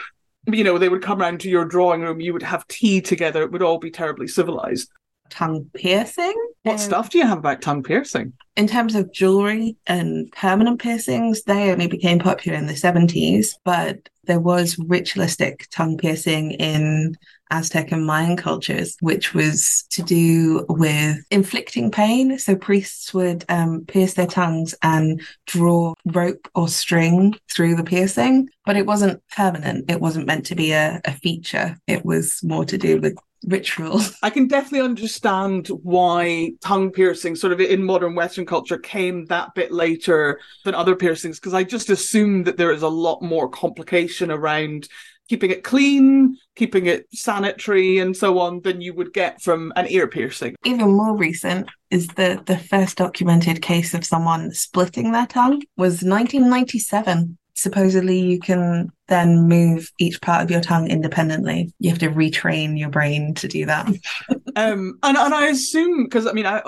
You 0.47 0.65
know, 0.65 0.79
they 0.79 0.89
would 0.89 1.03
come 1.03 1.21
around 1.21 1.41
to 1.41 1.51
your 1.51 1.65
drawing 1.65 2.01
room, 2.01 2.21
you 2.21 2.33
would 2.33 2.43
have 2.43 2.67
tea 2.69 3.01
together, 3.01 3.43
it 3.43 3.53
would 3.53 3.63
all 3.63 3.79
be 3.79 3.91
terribly 3.91 4.29
civilized. 4.29 4.91
Tongue 5.29 5.69
piercing. 5.75 6.35
What 6.63 6.73
um, 6.73 6.79
stuff 6.79 7.11
do 7.11 7.19
you 7.19 7.27
have 7.27 7.39
about 7.39 7.63
tongue 7.63 7.83
piercing? 7.83 8.33
In 8.57 8.67
terms 8.67 8.95
of 8.95 9.13
jewelry 9.13 9.77
and 9.87 10.31
permanent 10.33 10.81
piercings, 10.81 11.43
they 11.45 11.71
only 11.71 11.87
became 11.87 12.19
popular 12.19 12.59
in 12.59 12.67
the 12.67 12.73
70s, 12.73 13.55
but 13.65 14.09
there 14.25 14.41
was 14.41 14.79
ritualistic 14.79 15.69
tongue 15.71 15.97
piercing 15.97 16.53
in 16.53 17.17
Aztec 17.51 17.93
and 17.93 18.05
Mayan 18.05 18.37
cultures, 18.37 18.97
which 19.01 19.33
was 19.33 19.85
to 19.91 20.03
do 20.03 20.67
with 20.69 21.19
inflicting 21.31 21.91
pain. 21.91 22.39
So 22.39 22.55
priests 22.55 23.15
would 23.15 23.45
um, 23.49 23.85
pierce 23.87 24.15
their 24.15 24.27
tongues 24.27 24.75
and 24.83 25.23
draw 25.47 25.95
rope 26.05 26.49
or 26.55 26.69
string 26.69 27.37
through 27.51 27.77
the 27.77 27.85
piercing, 27.85 28.51
but 28.67 28.77
it 28.77 28.87
wasn't 28.87 29.23
permanent. 29.35 29.91
It 29.91 30.01
wasn't 30.01 30.27
meant 30.27 30.47
to 30.47 30.55
be 30.55 30.73
a, 30.73 31.01
a 31.05 31.13
feature. 31.13 31.79
It 31.87 32.05
was 32.05 32.43
more 32.43 32.65
to 32.67 32.77
do 32.77 33.01
with 33.01 33.17
ritual. 33.47 34.01
I 34.23 34.31
can 34.31 34.47
definitely 34.49 34.85
understand 34.85 35.69
why 35.69 36.53
tongue 36.61 36.91
piercing, 36.91 37.37
sort 37.37 37.53
of 37.53 37.61
in 37.61 37.83
modern 37.83 38.15
Western 38.15 38.47
culture, 38.47 38.79
came 38.79 39.27
that 39.27 39.55
bit 39.55 39.73
later 39.73 40.41
than 40.65 40.75
other 40.75 40.97
piercings, 40.97 41.39
because 41.39 41.55
I 41.55 41.65
just 41.65 41.91
assume 41.91 42.45
that 42.45 42.57
there 42.57 42.73
is 42.73 42.83
a 42.83 42.89
lot 42.89 43.23
more 43.23 43.49
complication 43.49 44.31
around 44.31 44.89
keeping 45.29 45.51
it 45.51 45.63
clean, 45.63 46.37
keeping 46.57 46.87
it 46.87 47.07
sanitary, 47.13 47.99
and 47.99 48.17
so 48.17 48.39
on 48.39 48.63
than 48.63 48.81
you 48.81 48.95
would 48.95 49.13
get 49.13 49.43
from 49.43 49.73
an 49.77 49.87
ear 49.89 50.09
piercing. 50.09 50.57
Even 50.65 50.91
more 50.93 51.17
recent 51.17 51.69
is 51.91 52.09
the 52.09 52.43
the 52.47 52.59
first 52.59 52.97
documented 52.97 53.63
case 53.63 53.95
of 53.95 54.05
someone 54.05 54.53
splitting 54.53 55.13
their 55.13 55.27
tongue 55.27 55.63
was 55.77 56.03
1997 56.03 57.37
supposedly 57.59 58.21
you 58.21 58.39
can 58.39 58.89
then 59.09 59.49
move 59.49 59.91
each 59.99 60.21
part 60.21 60.43
of 60.43 60.51
your 60.51 60.61
tongue 60.61 60.89
independently. 60.89 61.73
You 61.81 61.91
have 61.91 61.99
to 61.99 62.11
retrain 62.11 62.79
your 62.79 62.89
brain 62.89 63.35
to 63.35 63.49
do 63.49 63.67
that. 63.67 63.87
um, 64.57 64.99
and, 65.03 65.17
and 65.17 65.35
I 65.35 65.47
assume, 65.47 66.05
because 66.05 66.27
I 66.27 66.33
mean, 66.33 66.47
I 66.47 66.63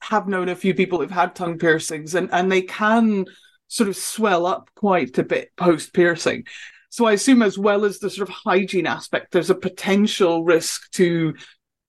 have 0.00 0.28
known 0.28 0.50
a 0.50 0.56
few 0.56 0.74
people 0.74 1.00
who've 1.00 1.10
had 1.10 1.34
tongue 1.34 1.58
piercings 1.58 2.14
and, 2.14 2.28
and 2.30 2.52
they 2.52 2.60
can 2.60 3.24
sort 3.68 3.88
of 3.88 3.96
swell 3.96 4.44
up 4.44 4.68
quite 4.76 5.16
a 5.16 5.24
bit 5.24 5.50
post 5.56 5.94
piercing. 5.94 6.44
So 6.90 7.06
I 7.06 7.12
assume, 7.12 7.42
as 7.42 7.58
well 7.58 7.86
as 7.86 7.98
the 7.98 8.10
sort 8.10 8.28
of 8.28 8.34
hygiene 8.34 8.86
aspect, 8.86 9.32
there's 9.32 9.50
a 9.50 9.54
potential 9.54 10.44
risk 10.44 10.90
to 10.92 11.34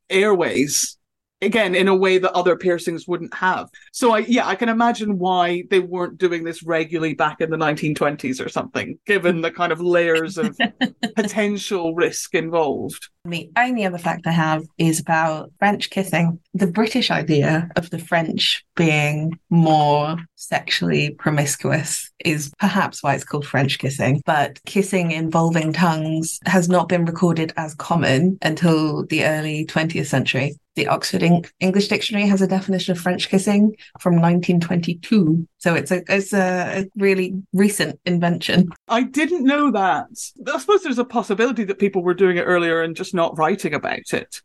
airways 0.09 0.97
again 1.41 1.75
in 1.75 1.87
a 1.87 1.95
way 1.95 2.17
that 2.17 2.31
other 2.33 2.55
piercings 2.55 3.07
wouldn't 3.07 3.33
have. 3.33 3.69
So 3.91 4.13
i 4.13 4.19
yeah 4.19 4.47
i 4.47 4.55
can 4.55 4.69
imagine 4.69 5.17
why 5.17 5.63
they 5.69 5.79
weren't 5.79 6.17
doing 6.17 6.43
this 6.43 6.63
regularly 6.63 7.13
back 7.13 7.41
in 7.41 7.49
the 7.49 7.57
1920s 7.57 8.43
or 8.43 8.49
something 8.49 8.97
given 9.05 9.41
the 9.41 9.51
kind 9.51 9.71
of 9.71 9.79
layers 9.81 10.37
of 10.37 10.57
potential 11.15 11.93
risk 11.95 12.33
involved. 12.35 13.09
The 13.25 13.49
only 13.57 13.85
other 13.85 13.97
fact 13.97 14.27
i 14.27 14.31
have 14.31 14.63
is 14.77 14.99
about 14.99 15.51
french 15.59 15.89
kissing. 15.89 16.39
The 16.53 16.67
british 16.67 17.11
idea 17.11 17.69
of 17.75 17.89
the 17.89 17.99
french 17.99 18.64
being 18.75 19.39
more 19.49 20.17
sexually 20.35 21.11
promiscuous 21.11 22.11
is 22.23 22.51
perhaps 22.59 23.01
why 23.01 23.15
it's 23.15 23.23
called 23.23 23.45
French 23.45 23.79
kissing. 23.79 24.21
But 24.25 24.59
kissing 24.65 25.11
involving 25.11 25.73
tongues 25.73 26.39
has 26.45 26.69
not 26.69 26.89
been 26.89 27.05
recorded 27.05 27.53
as 27.57 27.73
common 27.75 28.37
until 28.41 29.05
the 29.05 29.25
early 29.25 29.65
20th 29.65 30.07
century. 30.07 30.55
The 30.75 30.87
Oxford 30.87 31.23
English 31.61 31.87
Dictionary 31.87 32.27
has 32.27 32.41
a 32.41 32.47
definition 32.47 32.91
of 32.91 32.99
French 32.99 33.29
kissing 33.29 33.77
from 34.01 34.15
1922. 34.15 35.47
So 35.57 35.73
it's 35.73 35.89
a 35.89 36.03
it's 36.09 36.33
a 36.33 36.85
really 36.97 37.33
recent 37.53 37.97
invention. 38.05 38.69
I 38.89 39.03
didn't 39.03 39.45
know 39.45 39.71
that. 39.71 40.07
I 40.53 40.59
suppose 40.59 40.83
there's 40.83 40.99
a 40.99 41.05
possibility 41.05 41.63
that 41.63 41.79
people 41.79 42.03
were 42.03 42.13
doing 42.13 42.35
it 42.35 42.41
earlier 42.41 42.81
and 42.81 42.93
just 42.93 43.13
not 43.13 43.37
writing 43.37 43.73
about 43.73 44.11
it. 44.11 44.41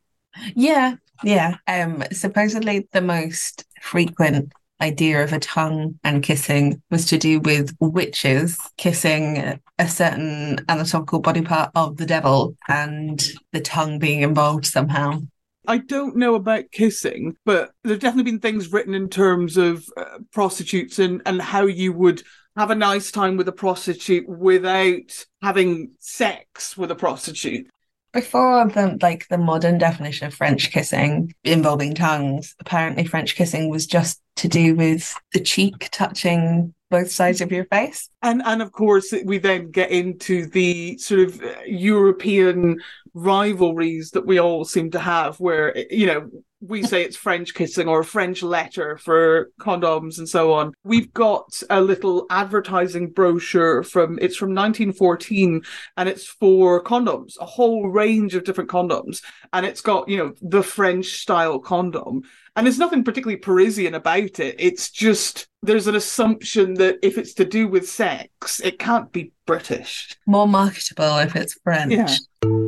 Yeah, 0.55 0.97
yeah. 1.23 1.57
Um 1.67 2.05
supposedly 2.13 2.89
the 2.93 3.01
most 3.03 3.65
frequent 3.81 4.53
idea 4.81 5.23
of 5.23 5.33
a 5.33 5.39
tongue 5.39 5.99
and 6.05 6.23
kissing 6.23 6.83
was 6.91 7.07
to 7.07 7.19
do 7.19 7.41
with 7.41 7.77
witches 7.81 8.59
kissing 8.77 9.61
a 9.79 9.89
certain 9.89 10.59
anatomical 10.69 11.21
body 11.21 11.43
part 11.43 11.71
of 11.75 11.97
the 11.97 12.07
devil 12.07 12.57
and 12.69 13.31
the 13.53 13.61
tongue 13.61 13.99
being 13.99 14.23
involved 14.23 14.67
somehow. 14.67 15.21
I 15.67 15.79
don't 15.79 16.17
know 16.17 16.35
about 16.35 16.71
kissing, 16.73 17.37
but 17.45 17.71
there's 17.85 17.99
definitely 17.99 18.33
been 18.33 18.41
things 18.41 18.73
written 18.73 18.95
in 18.95 19.09
terms 19.09 19.57
of 19.57 19.85
uh, 19.97 20.19
prostitutes 20.33 20.99
and, 20.99 21.21
and 21.27 21.41
how 21.41 21.67
you 21.67 21.93
would 21.93 22.23
have 22.57 22.71
a 22.71 22.75
nice 22.75 23.11
time 23.11 23.37
with 23.37 23.47
a 23.49 23.53
prostitute 23.53 24.29
without 24.29 25.25
having 25.43 25.93
sex 25.99 26.77
with 26.77 26.91
a 26.91 26.97
prostitute 26.97 27.69
before 28.13 28.69
the 28.69 28.99
like 29.01 29.29
the 29.29 29.39
modern 29.39 29.79
definition 29.79 30.27
of 30.27 30.35
French 30.35 30.71
kissing 30.71 31.35
involving 31.45 31.95
tongues, 31.95 32.55
apparently 32.61 33.05
French 33.05 33.35
kissing 33.35 33.69
was 33.69 33.87
just 33.87 34.21
to 34.37 34.49
do 34.49 34.75
with 34.75 35.15
the 35.33 35.41
cheek 35.41 35.89
touching 35.93 36.75
both 36.91 37.11
sides 37.11 37.41
of 37.41 37.53
your 37.53 37.65
face. 37.67 38.09
And 38.23 38.43
and 38.45 38.63
of 38.63 38.73
course 38.73 39.15
we 39.25 39.39
then 39.39 39.71
get 39.71 39.91
into 39.91 40.47
the 40.47 40.99
sort 40.99 41.21
of 41.21 41.41
uh, 41.41 41.55
European 41.67 42.81
rivalries 43.15 44.11
that 44.13 44.27
we 44.27 44.39
all 44.39 44.65
seem 44.65 44.91
to 44.91 44.99
have 44.99 45.39
where 45.41 45.77
you 45.91 46.07
know 46.07 46.31
we 46.61 46.83
say 46.83 47.03
it's 47.03 47.17
French 47.17 47.55
kissing 47.55 47.89
or 47.89 48.01
a 48.01 48.05
French 48.05 48.43
letter 48.43 48.99
for 48.99 49.51
condoms 49.61 50.19
and 50.19 50.29
so 50.29 50.53
on. 50.53 50.73
We've 50.85 51.13
got 51.13 51.63
a 51.71 51.81
little 51.81 52.27
advertising 52.31 53.11
brochure 53.11 53.83
from 53.83 54.19
it's 54.21 54.37
from 54.37 54.51
1914 54.51 55.63
and 55.97 56.09
it's 56.09 56.27
for 56.27 56.83
condoms, 56.83 57.35
a 57.41 57.47
whole 57.47 57.89
range 57.89 58.35
of 58.35 58.45
different 58.45 58.71
condoms. 58.71 59.23
And 59.53 59.65
it's 59.65 59.81
got, 59.81 60.09
you 60.09 60.19
know, 60.19 60.33
the 60.43 60.63
French 60.63 61.07
style 61.07 61.59
condom. 61.59 62.23
And 62.57 62.67
there's 62.67 62.79
nothing 62.79 63.05
particularly 63.05 63.39
Parisian 63.39 63.95
about 63.95 64.41
it. 64.41 64.57
It's 64.59 64.91
just 64.91 65.47
there's 65.63 65.87
an 65.87 65.95
assumption 65.95 66.75
that 66.75 66.99
if 67.03 67.17
it's 67.17 67.35
to 67.35 67.45
do 67.45 67.69
with 67.69 67.89
sex, 67.89 68.61
it 68.61 68.79
can't 68.79 69.11
be 69.13 69.33
British. 69.47 70.17
More 70.27 70.49
marketable 70.49 71.19
if 71.19 71.37
it's 71.37 71.55
French. 71.65 71.93
Yeah. 71.93 72.60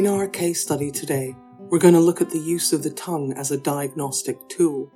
In 0.00 0.06
our 0.06 0.26
case 0.26 0.62
study 0.62 0.90
today, 0.90 1.36
we're 1.58 1.78
going 1.78 1.92
to 1.92 2.00
look 2.00 2.22
at 2.22 2.30
the 2.30 2.38
use 2.38 2.72
of 2.72 2.82
the 2.82 2.88
tongue 2.88 3.34
as 3.34 3.50
a 3.50 3.58
diagnostic 3.58 4.48
tool. 4.48 4.90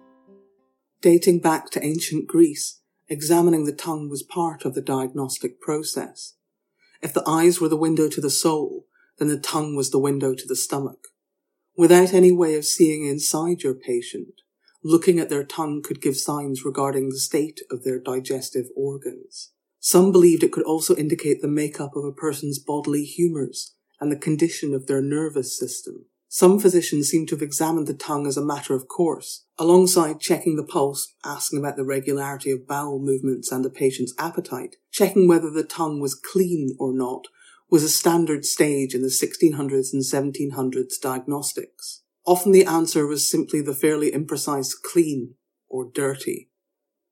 Dating 1.02 1.40
back 1.40 1.68
to 1.72 1.84
ancient 1.84 2.26
Greece, 2.26 2.80
examining 3.06 3.66
the 3.66 3.74
tongue 3.74 4.08
was 4.08 4.22
part 4.22 4.64
of 4.64 4.74
the 4.74 4.80
diagnostic 4.80 5.60
process. 5.60 6.36
If 7.02 7.12
the 7.12 7.22
eyes 7.28 7.60
were 7.60 7.68
the 7.68 7.76
window 7.76 8.08
to 8.08 8.20
the 8.22 8.30
soul, 8.30 8.86
then 9.18 9.28
the 9.28 9.38
tongue 9.38 9.76
was 9.76 9.90
the 9.90 9.98
window 9.98 10.34
to 10.34 10.48
the 10.48 10.56
stomach. 10.56 11.08
Without 11.76 12.14
any 12.14 12.32
way 12.32 12.54
of 12.54 12.64
seeing 12.64 13.04
inside 13.04 13.62
your 13.62 13.74
patient, 13.74 14.40
looking 14.82 15.18
at 15.18 15.28
their 15.28 15.44
tongue 15.44 15.82
could 15.82 16.00
give 16.00 16.16
signs 16.16 16.64
regarding 16.64 17.10
the 17.10 17.18
state 17.18 17.60
of 17.70 17.84
their 17.84 17.98
digestive 17.98 18.68
organs. 18.74 19.52
Some 19.80 20.12
believed 20.12 20.42
it 20.42 20.50
could 20.50 20.64
also 20.64 20.96
indicate 20.96 21.42
the 21.42 21.46
makeup 21.46 21.94
of 21.94 22.06
a 22.06 22.10
person's 22.10 22.58
bodily 22.58 23.04
humors 23.04 23.73
and 24.00 24.10
the 24.10 24.16
condition 24.16 24.74
of 24.74 24.86
their 24.86 25.02
nervous 25.02 25.58
system. 25.58 26.06
Some 26.28 26.58
physicians 26.58 27.08
seem 27.08 27.26
to 27.26 27.36
have 27.36 27.42
examined 27.42 27.86
the 27.86 27.94
tongue 27.94 28.26
as 28.26 28.36
a 28.36 28.44
matter 28.44 28.74
of 28.74 28.88
course, 28.88 29.44
alongside 29.56 30.18
checking 30.18 30.56
the 30.56 30.64
pulse, 30.64 31.14
asking 31.24 31.60
about 31.60 31.76
the 31.76 31.84
regularity 31.84 32.50
of 32.50 32.66
bowel 32.66 32.98
movements 32.98 33.52
and 33.52 33.64
the 33.64 33.70
patient's 33.70 34.12
appetite. 34.18 34.74
Checking 34.90 35.28
whether 35.28 35.48
the 35.48 35.62
tongue 35.62 36.00
was 36.00 36.16
clean 36.16 36.74
or 36.78 36.92
not 36.92 37.26
was 37.70 37.84
a 37.84 37.88
standard 37.88 38.44
stage 38.44 38.94
in 38.94 39.02
the 39.02 39.08
1600s 39.08 39.92
and 39.92 40.02
1700s 40.02 41.00
diagnostics. 41.00 42.02
Often 42.26 42.52
the 42.52 42.64
answer 42.64 43.06
was 43.06 43.30
simply 43.30 43.60
the 43.60 43.74
fairly 43.74 44.10
imprecise 44.10 44.72
clean 44.74 45.34
or 45.68 45.88
dirty. 45.88 46.50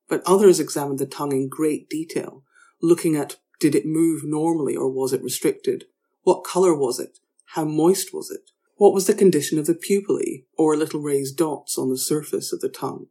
But 0.08 0.22
others 0.26 0.58
examined 0.58 0.98
the 0.98 1.06
tongue 1.06 1.32
in 1.32 1.48
great 1.48 1.88
detail, 1.88 2.42
looking 2.82 3.14
at 3.14 3.36
did 3.60 3.76
it 3.76 3.86
move 3.86 4.22
normally 4.24 4.74
or 4.74 4.90
was 4.90 5.12
it 5.12 5.22
restricted? 5.22 5.84
What 6.22 6.44
colour 6.44 6.74
was 6.74 7.00
it? 7.00 7.18
How 7.54 7.64
moist 7.64 8.14
was 8.14 8.30
it? 8.30 8.50
What 8.76 8.94
was 8.94 9.06
the 9.06 9.14
condition 9.14 9.58
of 9.58 9.66
the 9.66 9.74
papillae, 9.74 10.44
or 10.56 10.76
little 10.76 11.00
raised 11.00 11.36
dots 11.36 11.76
on 11.76 11.90
the 11.90 11.98
surface 11.98 12.52
of 12.52 12.60
the 12.60 12.68
tongue? 12.68 13.06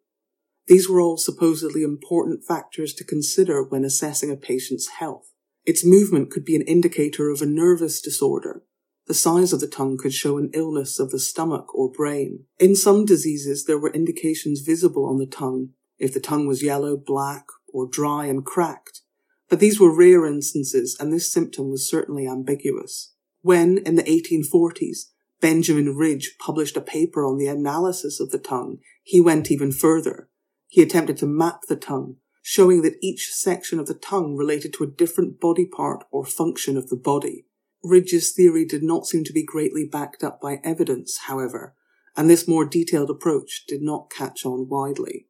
These 0.67 0.89
were 0.89 1.01
all 1.01 1.17
supposedly 1.17 1.83
important 1.83 2.43
factors 2.43 2.93
to 2.95 3.03
consider 3.03 3.63
when 3.63 3.83
assessing 3.83 4.31
a 4.31 4.37
patient's 4.37 4.87
health. 4.99 5.31
Its 5.65 5.85
movement 5.85 6.31
could 6.31 6.45
be 6.45 6.55
an 6.55 6.61
indicator 6.63 7.29
of 7.29 7.41
a 7.41 7.45
nervous 7.45 8.01
disorder. 8.01 8.63
The 9.07 9.13
size 9.13 9.51
of 9.51 9.59
the 9.59 9.67
tongue 9.67 9.97
could 9.97 10.13
show 10.13 10.37
an 10.37 10.49
illness 10.53 10.99
of 10.99 11.11
the 11.11 11.19
stomach 11.19 11.75
or 11.75 11.91
brain. 11.91 12.45
In 12.59 12.75
some 12.75 13.05
diseases, 13.05 13.65
there 13.65 13.79
were 13.79 13.91
indications 13.91 14.61
visible 14.61 15.05
on 15.05 15.17
the 15.17 15.25
tongue 15.25 15.69
if 15.99 16.13
the 16.13 16.19
tongue 16.19 16.47
was 16.47 16.63
yellow, 16.63 16.95
black, 16.95 17.45
or 17.67 17.87
dry 17.87 18.25
and 18.25 18.45
cracked, 18.45 19.00
but 19.51 19.59
these 19.59 19.81
were 19.81 19.93
rare 19.93 20.25
instances, 20.25 20.95
and 20.97 21.11
this 21.11 21.29
symptom 21.29 21.69
was 21.69 21.87
certainly 21.87 22.25
ambiguous. 22.25 23.13
When, 23.41 23.79
in 23.79 23.95
the 23.95 24.03
1840s, 24.03 25.09
Benjamin 25.41 25.97
Ridge 25.97 26.37
published 26.39 26.77
a 26.77 26.81
paper 26.81 27.25
on 27.25 27.37
the 27.37 27.47
analysis 27.47 28.21
of 28.21 28.31
the 28.31 28.39
tongue, 28.39 28.77
he 29.03 29.19
went 29.19 29.51
even 29.51 29.73
further. 29.73 30.29
He 30.69 30.81
attempted 30.81 31.17
to 31.17 31.25
map 31.25 31.63
the 31.67 31.75
tongue, 31.75 32.15
showing 32.41 32.81
that 32.83 32.95
each 33.01 33.29
section 33.33 33.77
of 33.77 33.87
the 33.87 33.93
tongue 33.93 34.37
related 34.37 34.71
to 34.75 34.85
a 34.85 34.87
different 34.87 35.41
body 35.41 35.65
part 35.65 36.05
or 36.11 36.23
function 36.23 36.77
of 36.77 36.87
the 36.87 36.95
body. 36.95 37.45
Ridge's 37.83 38.31
theory 38.31 38.63
did 38.63 38.83
not 38.83 39.05
seem 39.05 39.25
to 39.25 39.33
be 39.33 39.43
greatly 39.43 39.85
backed 39.85 40.23
up 40.23 40.39
by 40.39 40.61
evidence, 40.63 41.17
however, 41.27 41.75
and 42.15 42.29
this 42.29 42.47
more 42.47 42.63
detailed 42.63 43.09
approach 43.09 43.65
did 43.67 43.81
not 43.81 44.09
catch 44.09 44.45
on 44.45 44.69
widely. 44.69 45.27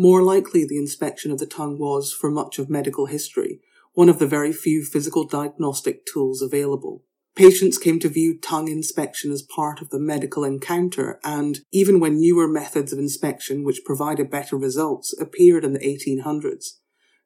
More 0.00 0.22
likely, 0.22 0.64
the 0.64 0.78
inspection 0.78 1.30
of 1.30 1.40
the 1.40 1.46
tongue 1.46 1.78
was, 1.78 2.10
for 2.10 2.30
much 2.30 2.58
of 2.58 2.70
medical 2.70 3.04
history, 3.04 3.60
one 3.92 4.08
of 4.08 4.18
the 4.18 4.26
very 4.26 4.50
few 4.50 4.82
physical 4.82 5.26
diagnostic 5.26 6.06
tools 6.06 6.40
available. 6.40 7.04
Patients 7.36 7.76
came 7.76 7.98
to 7.98 8.08
view 8.08 8.38
tongue 8.38 8.68
inspection 8.68 9.30
as 9.30 9.42
part 9.42 9.82
of 9.82 9.90
the 9.90 9.98
medical 9.98 10.42
encounter, 10.42 11.20
and 11.22 11.58
even 11.70 12.00
when 12.00 12.18
newer 12.18 12.48
methods 12.48 12.94
of 12.94 12.98
inspection 12.98 13.62
which 13.62 13.84
provided 13.84 14.30
better 14.30 14.56
results 14.56 15.14
appeared 15.20 15.66
in 15.66 15.74
the 15.74 15.80
1800s, 15.80 16.78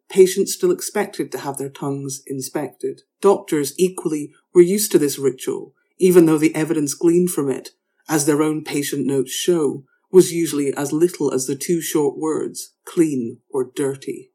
patients 0.09 0.53
still 0.53 0.73
expected 0.73 1.31
to 1.31 1.39
have 1.39 1.59
their 1.59 1.71
tongues 1.71 2.25
inspected. 2.27 3.03
Doctors 3.21 3.73
equally 3.79 4.33
were 4.53 4.63
used 4.63 4.91
to 4.91 4.99
this 4.99 5.17
ritual, 5.17 5.75
even 5.99 6.27
though 6.27 6.39
the 6.39 6.57
evidence 6.57 6.95
gleaned 6.95 7.31
from 7.31 7.49
it, 7.49 7.71
as 8.09 8.27
their 8.27 8.43
own 8.43 8.65
patient 8.65 9.07
notes 9.07 9.31
show, 9.31 9.85
was 10.15 10.33
usually 10.33 10.73
as 10.77 10.93
little 10.93 11.35
as 11.35 11.49
the 11.49 11.57
two 11.57 11.81
short 11.81 12.17
words, 12.17 12.75
clean 12.85 13.41
or 13.51 13.73
dirty. 13.75 14.31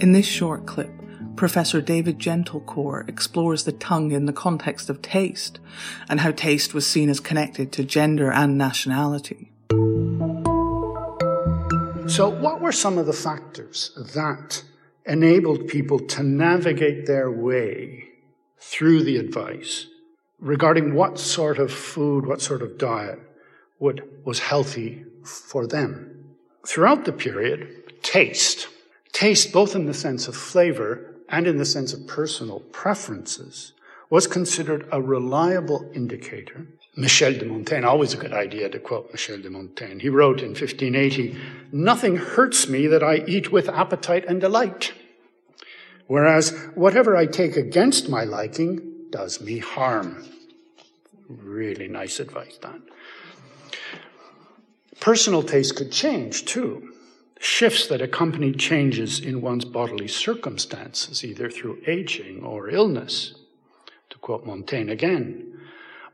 In 0.00 0.12
this 0.12 0.24
short 0.24 0.64
clip, 0.64 0.90
Professor 1.36 1.82
David 1.82 2.18
Gentilcore 2.18 3.06
explores 3.06 3.64
the 3.64 3.72
tongue 3.72 4.10
in 4.10 4.24
the 4.24 4.32
context 4.32 4.88
of 4.88 5.02
taste 5.02 5.60
and 6.08 6.20
how 6.20 6.30
taste 6.30 6.72
was 6.72 6.86
seen 6.86 7.10
as 7.10 7.20
connected 7.20 7.70
to 7.72 7.84
gender 7.84 8.32
and 8.32 8.56
nationality. 8.56 9.52
So, 12.08 12.30
what 12.30 12.62
were 12.62 12.72
some 12.72 12.96
of 12.96 13.04
the 13.04 13.12
factors 13.12 13.92
that 14.14 14.64
enabled 15.04 15.68
people 15.68 15.98
to 15.98 16.22
navigate 16.22 17.04
their 17.04 17.30
way 17.30 18.09
through 18.60 19.02
the 19.02 19.16
advice 19.16 19.86
regarding 20.38 20.94
what 20.94 21.18
sort 21.18 21.58
of 21.58 21.72
food, 21.72 22.26
what 22.26 22.40
sort 22.40 22.62
of 22.62 22.78
diet 22.78 23.18
would, 23.78 24.02
was 24.24 24.38
healthy 24.38 25.04
for 25.24 25.66
them? 25.66 26.24
Throughout 26.66 27.04
the 27.04 27.12
period, 27.12 28.02
taste 28.02 28.68
Taste, 29.12 29.52
both 29.52 29.74
in 29.74 29.86
the 29.86 29.94
sense 29.94 30.28
of 30.28 30.36
flavor 30.36 31.14
and 31.28 31.46
in 31.46 31.56
the 31.58 31.64
sense 31.64 31.92
of 31.92 32.06
personal 32.06 32.60
preferences, 32.72 33.72
was 34.08 34.26
considered 34.26 34.88
a 34.90 35.00
reliable 35.00 35.90
indicator. 35.94 36.66
Michel 36.96 37.34
de 37.34 37.44
Montaigne, 37.44 37.84
always 37.84 38.14
a 38.14 38.16
good 38.16 38.32
idea 38.32 38.68
to 38.68 38.78
quote 38.78 39.10
Michel 39.12 39.40
de 39.40 39.50
Montaigne. 39.50 40.00
He 40.00 40.08
wrote 40.08 40.40
in 40.40 40.48
1580, 40.48 41.36
Nothing 41.70 42.16
hurts 42.16 42.68
me 42.68 42.86
that 42.88 43.02
I 43.02 43.24
eat 43.26 43.52
with 43.52 43.68
appetite 43.68 44.24
and 44.26 44.40
delight, 44.40 44.92
whereas 46.10 46.50
whatever 46.74 47.16
I 47.16 47.26
take 47.26 47.56
against 47.56 48.08
my 48.08 48.24
liking 48.24 49.06
does 49.10 49.40
me 49.40 49.58
harm. 49.58 50.24
Really 51.28 51.86
nice 51.86 52.18
advice, 52.18 52.58
that. 52.62 52.80
Personal 54.98 55.44
taste 55.44 55.76
could 55.76 55.92
change 55.92 56.46
too 56.46 56.92
shifts 57.38 57.86
that 57.86 58.02
accompany 58.02 58.50
changes 58.50 59.20
in 59.20 59.40
one's 59.40 59.64
bodily 59.64 60.08
circumstances, 60.08 61.24
either 61.24 61.48
through 61.48 61.80
aging 61.86 62.42
or 62.42 62.68
illness. 62.68 63.34
To 64.10 64.18
quote 64.18 64.44
Montaigne 64.44 64.90
again, 64.90 65.60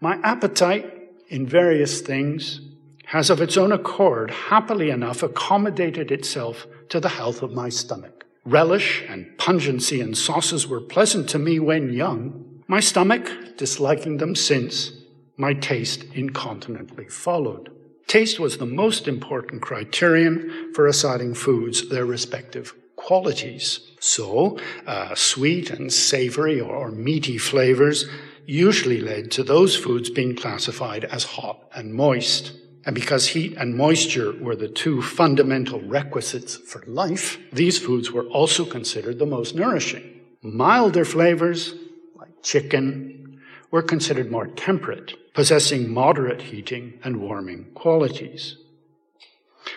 my 0.03 0.21
appetite 0.23 0.93
in 1.29 1.47
various 1.47 2.03
things 2.03 2.61
has 3.07 3.31
of 3.31 3.41
its 3.41 3.57
own 3.57 3.73
accord 3.73 4.31
happily 4.31 4.91
enough 4.91 5.23
accommodated 5.23 6.13
itself 6.13 6.67
to 6.91 7.01
the 7.01 7.09
health 7.09 7.41
of 7.43 7.53
my 7.53 7.71
stomach. 7.71 8.26
Relish 8.47 9.03
and 9.09 9.37
pungency 9.39 10.01
in 10.01 10.15
sauces 10.15 10.69
were 10.69 10.81
pleasant 10.81 11.29
to 11.31 11.39
me 11.39 11.59
when 11.59 11.93
young. 11.93 12.63
My 12.69 12.79
stomach, 12.79 13.29
disliking 13.57 14.19
them 14.19 14.37
since, 14.37 14.93
my 15.37 15.53
taste 15.53 16.05
incontinently 16.15 17.09
followed. 17.09 17.71
Taste 18.07 18.39
was 18.39 18.59
the 18.59 18.65
most 18.65 19.09
important 19.09 19.63
criterion 19.63 20.73
for 20.75 20.87
assigning 20.87 21.35
foods 21.35 21.89
their 21.89 22.07
respective 22.07 22.73
qualities. 22.95 23.81
So, 23.99 24.61
uh, 24.87 25.17
sweet 25.17 25.71
and 25.71 25.93
savory 25.93 26.61
or 26.61 26.93
meaty 26.93 27.39
flavors 27.39 28.05
usually 28.47 29.01
led 29.01 29.33
to 29.33 29.43
those 29.43 29.75
foods 29.75 30.09
being 30.09 30.37
classified 30.37 31.05
as 31.07 31.25
hot 31.25 31.69
and 31.75 31.93
moist. 31.93 32.53
And 32.87 32.95
because 32.95 33.27
heat 33.27 33.57
and 33.59 33.75
moisture 33.75 34.33
were 34.41 34.55
the 34.55 34.69
two 34.69 35.03
fundamental 35.03 35.81
requisites 35.81 36.57
for 36.57 36.85
life, 36.87 37.37
these 37.53 37.81
foods 37.81 38.13
were 38.13 38.27
also 38.27 38.65
considered 38.65 39.19
the 39.19 39.27
most 39.27 39.57
nourishing. 39.57 40.21
Milder 40.41 41.05
flavors, 41.05 41.75
like 42.15 42.43
chicken, 42.45 43.41
were 43.73 43.83
considered 43.83 44.31
more 44.31 44.47
temperate 44.47 45.15
possessing 45.35 45.93
moderate 45.93 46.41
heating 46.41 46.99
and 47.05 47.21
warming 47.21 47.67
qualities. 47.75 48.57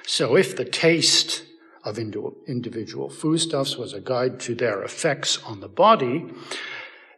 So 0.05 0.37
if 0.37 0.55
the 0.55 0.63
taste 0.63 1.43
of 1.83 1.97
individual 1.97 3.09
foodstuffs 3.09 3.75
was 3.75 3.91
a 3.91 3.99
guide 3.99 4.39
to 4.41 4.55
their 4.55 4.83
effects 4.83 5.37
on 5.43 5.59
the 5.59 5.67
body, 5.67 6.27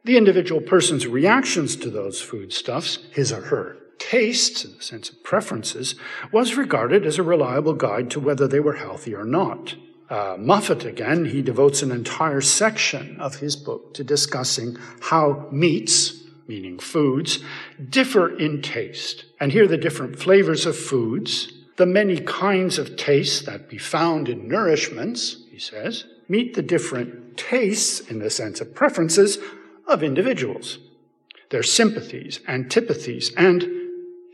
the 0.06 0.18
individual 0.18 0.62
person's 0.62 1.06
reactions 1.06 1.76
to 1.76 1.92
those 1.92 2.20
foodstuffs, 2.20 2.98
his 3.12 3.32
or 3.32 3.42
her 3.42 3.81
tastes, 4.02 4.66
in 4.66 4.76
the 4.76 4.82
sense 4.82 5.10
of 5.10 5.24
preferences, 5.24 5.96
was 6.32 6.56
regarded 6.56 7.06
as 7.06 7.20
a 7.20 7.24
reliable 7.24 7.74
guide 7.74 8.10
to 8.10 8.20
whether 8.20 8.48
they 8.48 8.60
were 8.60 8.76
healthy 8.76 9.14
or 9.14 9.24
not. 9.24 9.76
Uh, 10.10 10.36
again, 10.86 11.26
he 11.26 11.42
devotes 11.42 11.82
an 11.82 11.92
entire 11.92 12.42
section 12.42 13.18
of 13.20 13.36
his 13.36 13.56
book 13.56 13.94
to 13.94 14.04
discussing 14.04 14.76
how 15.02 15.48
meats, 15.52 16.24
meaning 16.48 16.80
foods, 16.80 17.40
differ 17.90 18.36
in 18.38 18.62
taste. 18.62 19.26
And 19.40 19.52
here 19.52 19.68
the 19.68 19.78
different 19.78 20.20
flavors 20.20 20.66
of 20.66 20.76
foods, 20.76 21.54
the 21.78 21.86
many 21.86 22.20
kinds 22.20 22.78
of 22.78 22.98
tastes 22.98 23.46
that 23.46 23.70
be 23.70 23.78
found 23.78 24.28
in 24.28 24.50
nourishments, 24.50 25.48
he 25.50 25.60
says, 25.60 26.06
meet 26.28 26.56
the 26.56 26.62
different 26.62 27.38
tastes, 27.38 28.00
in 28.00 28.20
the 28.20 28.30
sense 28.30 28.60
of 28.60 28.76
preferences, 28.76 29.38
of 29.88 30.04
individuals, 30.04 30.80
their 31.52 31.64
sympathies, 31.64 32.40
antipathies, 32.48 33.32
and, 33.38 33.81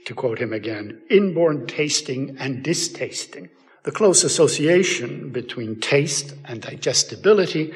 to 0.08 0.14
quote 0.14 0.40
him 0.40 0.54
again, 0.54 1.02
inborn 1.10 1.68
tasting 1.68 2.38
and 2.40 2.64
distasting. 2.64 3.50
The 3.84 3.92
close 3.92 4.24
association 4.24 5.32
between 5.32 5.82
taste 5.82 6.34
and 6.46 6.62
digestibility 6.62 7.74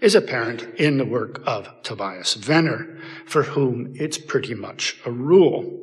is 0.00 0.14
apparent 0.14 0.62
in 0.76 0.98
the 0.98 1.04
work 1.04 1.42
of 1.44 1.68
Tobias 1.82 2.34
Venner, 2.34 2.98
for 3.26 3.42
whom 3.42 3.92
it's 3.96 4.16
pretty 4.16 4.54
much 4.54 4.96
a 5.04 5.10
rule. 5.10 5.76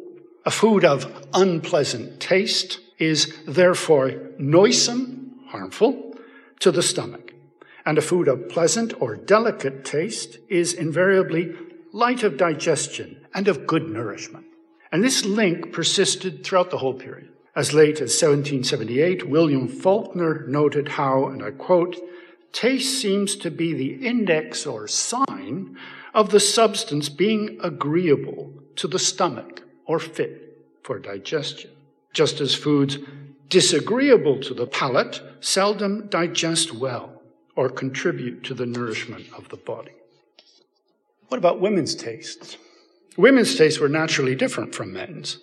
A 0.46 0.52
food 0.52 0.86
of 0.86 1.28
unpleasant 1.34 2.22
taste 2.22 2.80
is 2.98 3.38
therefore 3.46 4.14
noisome, 4.38 5.34
harmful, 5.48 6.16
to 6.62 6.72
the 6.72 6.82
stomach. 6.82 7.34
And 7.86 7.98
a 7.98 8.02
food 8.02 8.30
of 8.30 8.48
pleasant 8.48 8.94
or 9.02 9.18
delicate 9.18 9.84
taste 9.84 10.38
is 10.48 10.72
invariably 10.74 11.54
light 11.92 12.24
of 12.24 12.38
digestion 12.38 13.26
and 13.34 13.50
of 13.50 13.68
good 13.68 13.90
nourishment. 13.90 14.46
And 14.92 15.04
this 15.04 15.26
link 15.26 15.72
persisted 15.72 16.44
throughout 16.44 16.72
the 16.72 16.80
whole 16.80 16.94
period. 16.94 17.30
As 17.56 17.74
late 17.74 17.96
as 17.96 18.22
1778, 18.22 19.28
William 19.28 19.68
Falconer 19.68 20.46
noted 20.48 20.90
how, 20.90 21.28
and 21.28 21.44
I 21.44 21.52
quote, 21.52 21.98
Taste 22.52 23.00
seems 23.00 23.36
to 23.38 23.52
be 23.52 23.74
the 23.74 24.06
index 24.08 24.66
or 24.66 24.88
sign 24.88 25.78
of 26.14 26.32
the 26.32 26.40
substance 26.40 27.10
being 27.10 27.60
agreeable 27.62 28.54
to 28.78 28.88
the 28.88 28.98
stomach 28.98 29.64
or 29.86 30.00
fit 30.00 30.58
for 30.84 31.00
digestion. 31.00 31.72
Just 32.14 32.42
as 32.42 32.56
foods 32.56 32.98
disagreeable 33.50 34.40
to 34.42 34.54
the 34.54 34.68
palate 34.68 35.22
seldom 35.42 36.08
digest 36.08 36.74
well 36.74 37.22
or 37.56 37.70
contribute 37.70 38.44
to 38.44 38.54
the 38.54 38.66
nourishment 38.66 39.26
of 39.36 39.50
the 39.50 39.58
body. 39.58 39.92
What 41.28 41.38
about 41.38 41.62
women's 41.62 41.94
tastes? 41.94 42.58
Women's 43.18 43.56
tastes 43.56 43.80
were 43.80 43.90
naturally 43.90 44.36
different 44.36 44.74
from 44.74 44.94
men's. 44.94 45.40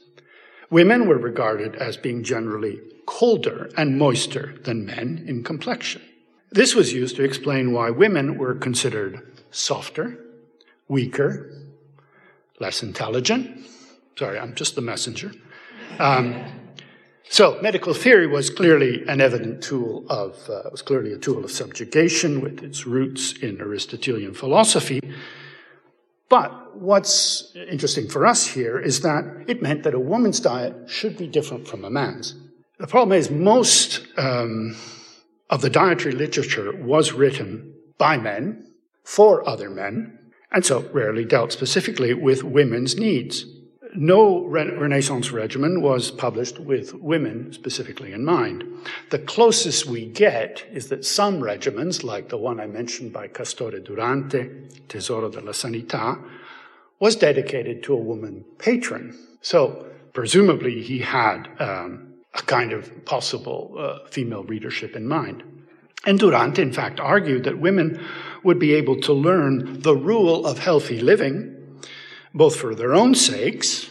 Women 0.70 1.06
were 1.06 1.18
regarded 1.18 1.76
as 1.76 1.96
being 1.96 2.24
generally 2.24 2.80
colder 3.06 3.70
and 3.76 3.98
moister 3.98 4.54
than 4.64 4.86
men 4.86 5.24
in 5.26 5.44
complexion. 5.44 6.02
This 6.50 6.74
was 6.74 6.92
used 6.92 7.16
to 7.16 7.24
explain 7.24 7.72
why 7.72 7.90
women 7.90 8.38
were 8.38 8.54
considered 8.54 9.20
softer, 9.50 10.18
weaker, 10.88 11.52
less 12.60 12.82
intelligent. 12.82 13.66
Sorry, 14.18 14.38
I'm 14.38 14.54
just 14.54 14.74
the 14.74 14.80
messenger. 14.80 15.32
Um, 15.98 16.44
so 17.28 17.58
medical 17.60 17.92
theory 17.92 18.26
was 18.26 18.50
clearly 18.50 19.04
an 19.08 19.20
evident 19.20 19.62
tool 19.62 20.06
of, 20.08 20.48
uh, 20.48 20.62
was 20.70 20.82
clearly 20.82 21.12
a 21.12 21.18
tool 21.18 21.44
of 21.44 21.50
subjugation 21.50 22.40
with 22.40 22.62
its 22.62 22.86
roots 22.86 23.32
in 23.32 23.60
Aristotelian 23.60 24.32
philosophy. 24.32 25.00
But 26.28 26.76
what's 26.76 27.54
interesting 27.54 28.08
for 28.08 28.26
us 28.26 28.46
here 28.46 28.78
is 28.78 29.00
that 29.02 29.24
it 29.46 29.62
meant 29.62 29.84
that 29.84 29.94
a 29.94 30.00
woman's 30.00 30.40
diet 30.40 30.90
should 30.90 31.16
be 31.16 31.28
different 31.28 31.68
from 31.68 31.84
a 31.84 31.90
man's. 31.90 32.34
The 32.78 32.86
problem 32.86 33.16
is 33.16 33.30
most 33.30 34.06
um, 34.16 34.76
of 35.48 35.62
the 35.62 35.70
dietary 35.70 36.14
literature 36.14 36.72
was 36.72 37.12
written 37.12 37.74
by 37.96 38.18
men 38.18 38.66
for 39.04 39.48
other 39.48 39.70
men, 39.70 40.18
and 40.52 40.64
so 40.64 40.80
rarely 40.92 41.24
dealt 41.24 41.52
specifically 41.52 42.12
with 42.12 42.42
women's 42.42 42.96
needs. 42.96 43.46
No 43.94 44.44
Renaissance 44.44 45.30
regimen 45.30 45.80
was 45.80 46.10
published 46.10 46.58
with 46.58 46.94
women 46.94 47.52
specifically 47.52 48.12
in 48.12 48.24
mind. 48.24 48.64
The 49.10 49.18
closest 49.18 49.86
we 49.86 50.06
get 50.06 50.64
is 50.72 50.88
that 50.88 51.04
some 51.04 51.40
regimens, 51.40 52.02
like 52.02 52.28
the 52.28 52.36
one 52.36 52.60
I 52.60 52.66
mentioned 52.66 53.12
by 53.12 53.28
Castore 53.28 53.82
Durante, 53.82 54.50
Tesoro 54.88 55.30
della 55.30 55.52
Sanità, 55.52 56.22
was 56.98 57.16
dedicated 57.16 57.82
to 57.84 57.94
a 57.94 57.96
woman 57.96 58.44
patron. 58.58 59.16
So 59.40 59.86
presumably 60.12 60.82
he 60.82 60.98
had 61.00 61.48
um, 61.58 62.14
a 62.34 62.42
kind 62.42 62.72
of 62.72 63.04
possible 63.04 63.74
uh, 63.78 64.08
female 64.08 64.44
readership 64.44 64.96
in 64.96 65.06
mind. 65.06 65.42
And 66.04 66.18
Durante, 66.18 66.62
in 66.62 66.72
fact, 66.72 67.00
argued 67.00 67.44
that 67.44 67.58
women 67.58 68.00
would 68.44 68.58
be 68.58 68.74
able 68.74 69.00
to 69.00 69.12
learn 69.12 69.80
the 69.82 69.96
rule 69.96 70.46
of 70.46 70.58
healthy 70.58 71.00
living, 71.00 71.55
both 72.36 72.54
for 72.54 72.74
their 72.74 72.94
own 72.94 73.14
sakes, 73.14 73.88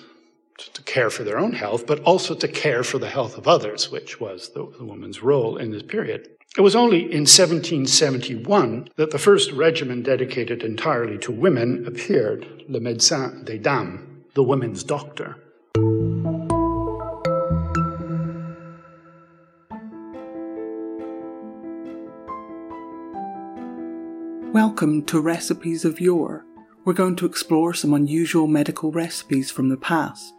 to 0.74 0.84
care 0.84 1.10
for 1.10 1.24
their 1.24 1.40
own 1.40 1.54
health, 1.54 1.88
but 1.88 2.00
also 2.02 2.36
to 2.36 2.48
care 2.48 2.84
for 2.84 3.00
the 3.00 3.10
health 3.10 3.40
of 3.40 3.48
others, 3.48 3.92
which 3.92 4.22
was 4.22 4.50
the, 4.50 4.72
the 4.78 4.86
woman's 4.86 5.24
role 5.24 5.58
in 5.58 5.72
this 5.72 5.82
period. 5.82 6.30
It 6.56 6.62
was 6.62 6.76
only 6.76 7.00
in 7.00 7.26
1771 7.26 8.90
that 8.98 9.10
the 9.10 9.18
first 9.18 9.52
regimen 9.52 10.04
dedicated 10.04 10.62
entirely 10.62 11.18
to 11.20 11.32
women 11.32 11.88
appeared, 11.88 12.46
Le 12.70 12.80
Médecin 12.80 13.44
des 13.44 13.58
Dames, 13.58 14.24
the 14.36 14.44
women's 14.44 14.84
doctor. 14.84 15.38
Welcome 24.54 25.04
to 25.06 25.20
Recipes 25.20 25.84
of 25.84 26.00
Yore. 26.00 26.46
We're 26.86 26.94
going 26.94 27.16
to 27.16 27.26
explore 27.26 27.74
some 27.74 27.96
unusual 27.96 28.46
medical 28.46 28.92
recipes 28.92 29.50
from 29.50 29.70
the 29.70 29.78
past. 29.78 30.36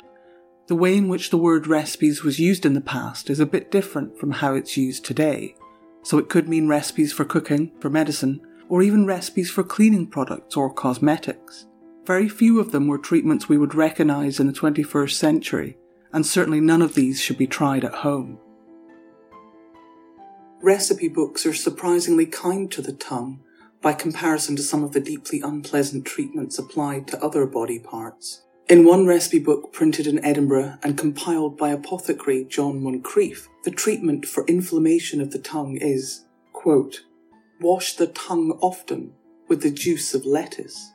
The 0.69 0.77
way 0.77 0.97
in 0.97 1.09
which 1.09 1.31
the 1.31 1.37
word 1.37 1.67
recipes 1.67 2.23
was 2.23 2.39
used 2.39 2.65
in 2.65 2.75
the 2.75 2.81
past 2.81 3.29
is 3.29 3.41
a 3.41 3.47
bit 3.47 3.73
different 3.73 4.17
from 4.17 4.31
how 4.31 4.55
it's 4.55 4.77
used 4.77 5.05
today, 5.05 5.57
so 6.05 6.19
it 6.19 6.29
could 6.29 6.49
mean 6.49 6.69
recipes 6.69 7.13
for 7.13 7.25
cooking, 7.25 7.73
for 7.81 7.91
medicine, 7.91 8.41
or 8.69 8.81
even 8.81 9.07
recipes 9.07 9.51
for 9.51 9.65
cleaning 9.65 10.07
products 10.07 10.57
or 10.57 10.73
cosmetics. 10.73 11.67
Very 12.05 12.29
few 12.29 12.61
of 12.61 12.71
them 12.71 12.87
were 12.87 12.99
treatments 12.99 13.49
we 13.49 13.59
would 13.59 13.75
recognise 13.75 14.39
in 14.39 14.47
the 14.47 14.53
21st 14.53 15.15
century, 15.15 15.77
and 16.13 16.25
certainly 16.25 16.61
none 16.61 16.81
of 16.81 16.95
these 16.95 17.21
should 17.21 17.39
be 17.39 17.49
tried 17.49 17.85
at 17.85 17.93
home. 17.93 18.39
Recipe 20.63 21.09
books 21.09 21.45
are 21.45 21.55
surprisingly 21.55 22.27
kind 22.27 22.71
to 22.71 22.83
the 22.83 22.93
tongue 22.93 23.41
by 23.81 23.93
comparison 23.93 24.57
to 24.57 24.62
some 24.62 24.83
of 24.83 24.93
the 24.93 25.01
deeply 25.01 25.41
unpleasant 25.41 26.05
treatments 26.05 26.59
applied 26.59 27.07
to 27.09 27.23
other 27.23 27.47
body 27.47 27.79
parts. 27.79 28.43
In 28.69 28.85
one 28.85 29.07
recipe 29.07 29.39
book 29.39 29.73
printed 29.73 30.09
in 30.09 30.25
Edinburgh 30.25 30.79
and 30.83 30.99
compiled 30.99 31.57
by 31.57 31.71
apothecary 31.71 32.45
John 32.45 32.81
Moncrieff, 32.81 33.47
the 33.62 33.71
treatment 33.71 34.27
for 34.27 34.45
inflammation 34.47 35.21
of 35.21 35.31
the 35.31 35.39
tongue 35.39 35.77
is, 35.77 36.25
quote, 36.53 37.03
wash 37.61 37.95
the 37.95 38.09
tongue 38.09 38.59
often 38.61 39.12
with 39.49 39.62
the 39.62 39.71
juice 39.71 40.15
of 40.15 40.27
lettuce. 40.27 40.93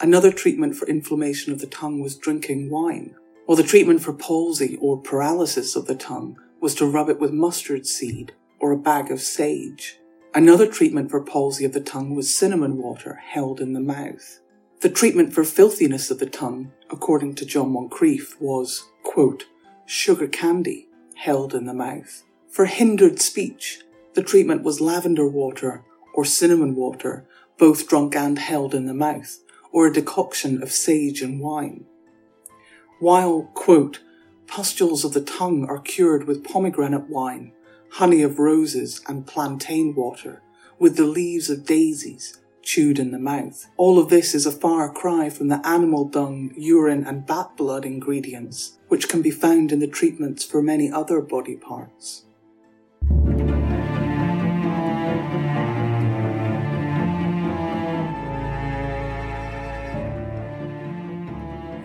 Another 0.00 0.32
treatment 0.32 0.74
for 0.74 0.88
inflammation 0.88 1.52
of 1.52 1.60
the 1.60 1.66
tongue 1.66 2.00
was 2.00 2.16
drinking 2.16 2.70
wine, 2.70 3.14
while 3.46 3.56
the 3.56 3.62
treatment 3.62 4.02
for 4.02 4.12
palsy 4.12 4.76
or 4.80 5.00
paralysis 5.00 5.76
of 5.76 5.86
the 5.86 5.94
tongue 5.94 6.36
was 6.60 6.74
to 6.74 6.86
rub 6.86 7.08
it 7.08 7.20
with 7.20 7.32
mustard 7.32 7.86
seed 7.86 8.32
or 8.58 8.72
a 8.72 8.76
bag 8.76 9.10
of 9.10 9.20
sage. 9.20 9.97
Another 10.34 10.66
treatment 10.66 11.10
for 11.10 11.22
palsy 11.22 11.64
of 11.64 11.72
the 11.72 11.80
tongue 11.80 12.14
was 12.14 12.34
cinnamon 12.34 12.76
water 12.76 13.14
held 13.14 13.60
in 13.60 13.72
the 13.72 13.80
mouth. 13.80 14.40
The 14.80 14.90
treatment 14.90 15.32
for 15.32 15.42
filthiness 15.42 16.10
of 16.10 16.18
the 16.18 16.26
tongue, 16.26 16.72
according 16.90 17.34
to 17.36 17.46
John 17.46 17.72
Moncrieff, 17.72 18.38
was, 18.40 18.84
quote, 19.04 19.46
sugar 19.86 20.28
candy 20.28 20.88
held 21.16 21.54
in 21.54 21.64
the 21.64 21.74
mouth. 21.74 22.24
For 22.50 22.66
hindered 22.66 23.20
speech, 23.20 23.82
the 24.14 24.22
treatment 24.22 24.62
was 24.62 24.80
lavender 24.80 25.26
water 25.26 25.84
or 26.14 26.24
cinnamon 26.24 26.74
water, 26.74 27.26
both 27.56 27.88
drunk 27.88 28.14
and 28.14 28.38
held 28.38 28.74
in 28.74 28.86
the 28.86 28.94
mouth, 28.94 29.38
or 29.72 29.86
a 29.86 29.92
decoction 29.92 30.62
of 30.62 30.70
sage 30.70 31.22
and 31.22 31.40
wine. 31.40 31.86
While, 33.00 33.50
quote, 33.54 34.00
pustules 34.46 35.04
of 35.04 35.14
the 35.14 35.20
tongue 35.20 35.66
are 35.68 35.80
cured 35.80 36.26
with 36.26 36.44
pomegranate 36.44 37.08
wine, 37.08 37.52
honey 37.92 38.22
of 38.22 38.38
roses, 38.38 39.00
and 39.08 39.26
plantain 39.26 39.94
water, 39.94 40.42
with 40.78 40.96
the 40.96 41.06
leaves 41.06 41.50
of 41.50 41.66
daisies 41.66 42.38
chewed 42.62 42.98
in 42.98 43.12
the 43.12 43.18
mouth. 43.18 43.66
All 43.78 43.98
of 43.98 44.10
this 44.10 44.34
is 44.34 44.44
a 44.44 44.52
far 44.52 44.92
cry 44.92 45.30
from 45.30 45.48
the 45.48 45.66
animal 45.66 46.04
dung, 46.04 46.52
urine, 46.54 47.04
and 47.04 47.26
bat 47.26 47.56
blood 47.56 47.86
ingredients, 47.86 48.78
which 48.88 49.08
can 49.08 49.22
be 49.22 49.30
found 49.30 49.72
in 49.72 49.78
the 49.78 49.86
treatments 49.86 50.44
for 50.44 50.60
many 50.60 50.92
other 50.92 51.22
body 51.22 51.56
parts. 51.56 52.24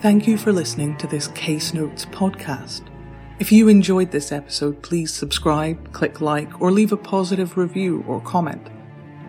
Thank 0.01 0.27
you 0.27 0.37
for 0.37 0.51
listening 0.51 0.97
to 0.97 1.07
this 1.07 1.29
Case 1.29 1.73
Notes 1.73 2.05
podcast. 2.07 2.92
If 3.39 3.51
you 3.51 3.67
enjoyed 3.67 4.11
this 4.11 4.31
episode, 4.31 4.83
please 4.83 5.11
subscribe, 5.11 5.91
click 5.91 6.21
like, 6.21 6.61
or 6.61 6.71
leave 6.71 6.91
a 6.91 6.97
positive 6.97 7.57
review 7.57 8.03
or 8.07 8.21
comment. 8.21 8.69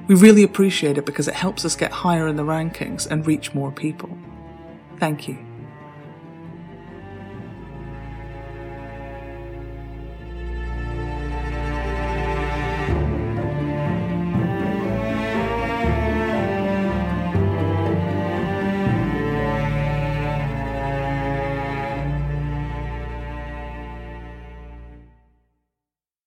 We 0.09 0.15
really 0.15 0.43
appreciate 0.43 0.99
it 0.99 1.07
because 1.07 1.27
it 1.27 1.35
helps 1.35 1.65
us 1.65 1.75
get 1.75 1.91
higher 1.91 2.29
in 2.29 2.37
the 2.37 2.43
rankings 2.43 3.07
and 3.11 3.27
reach 3.27 3.55
more 3.55 3.73
people. 3.73 4.11
Thank 5.01 5.27
you. 5.27 5.39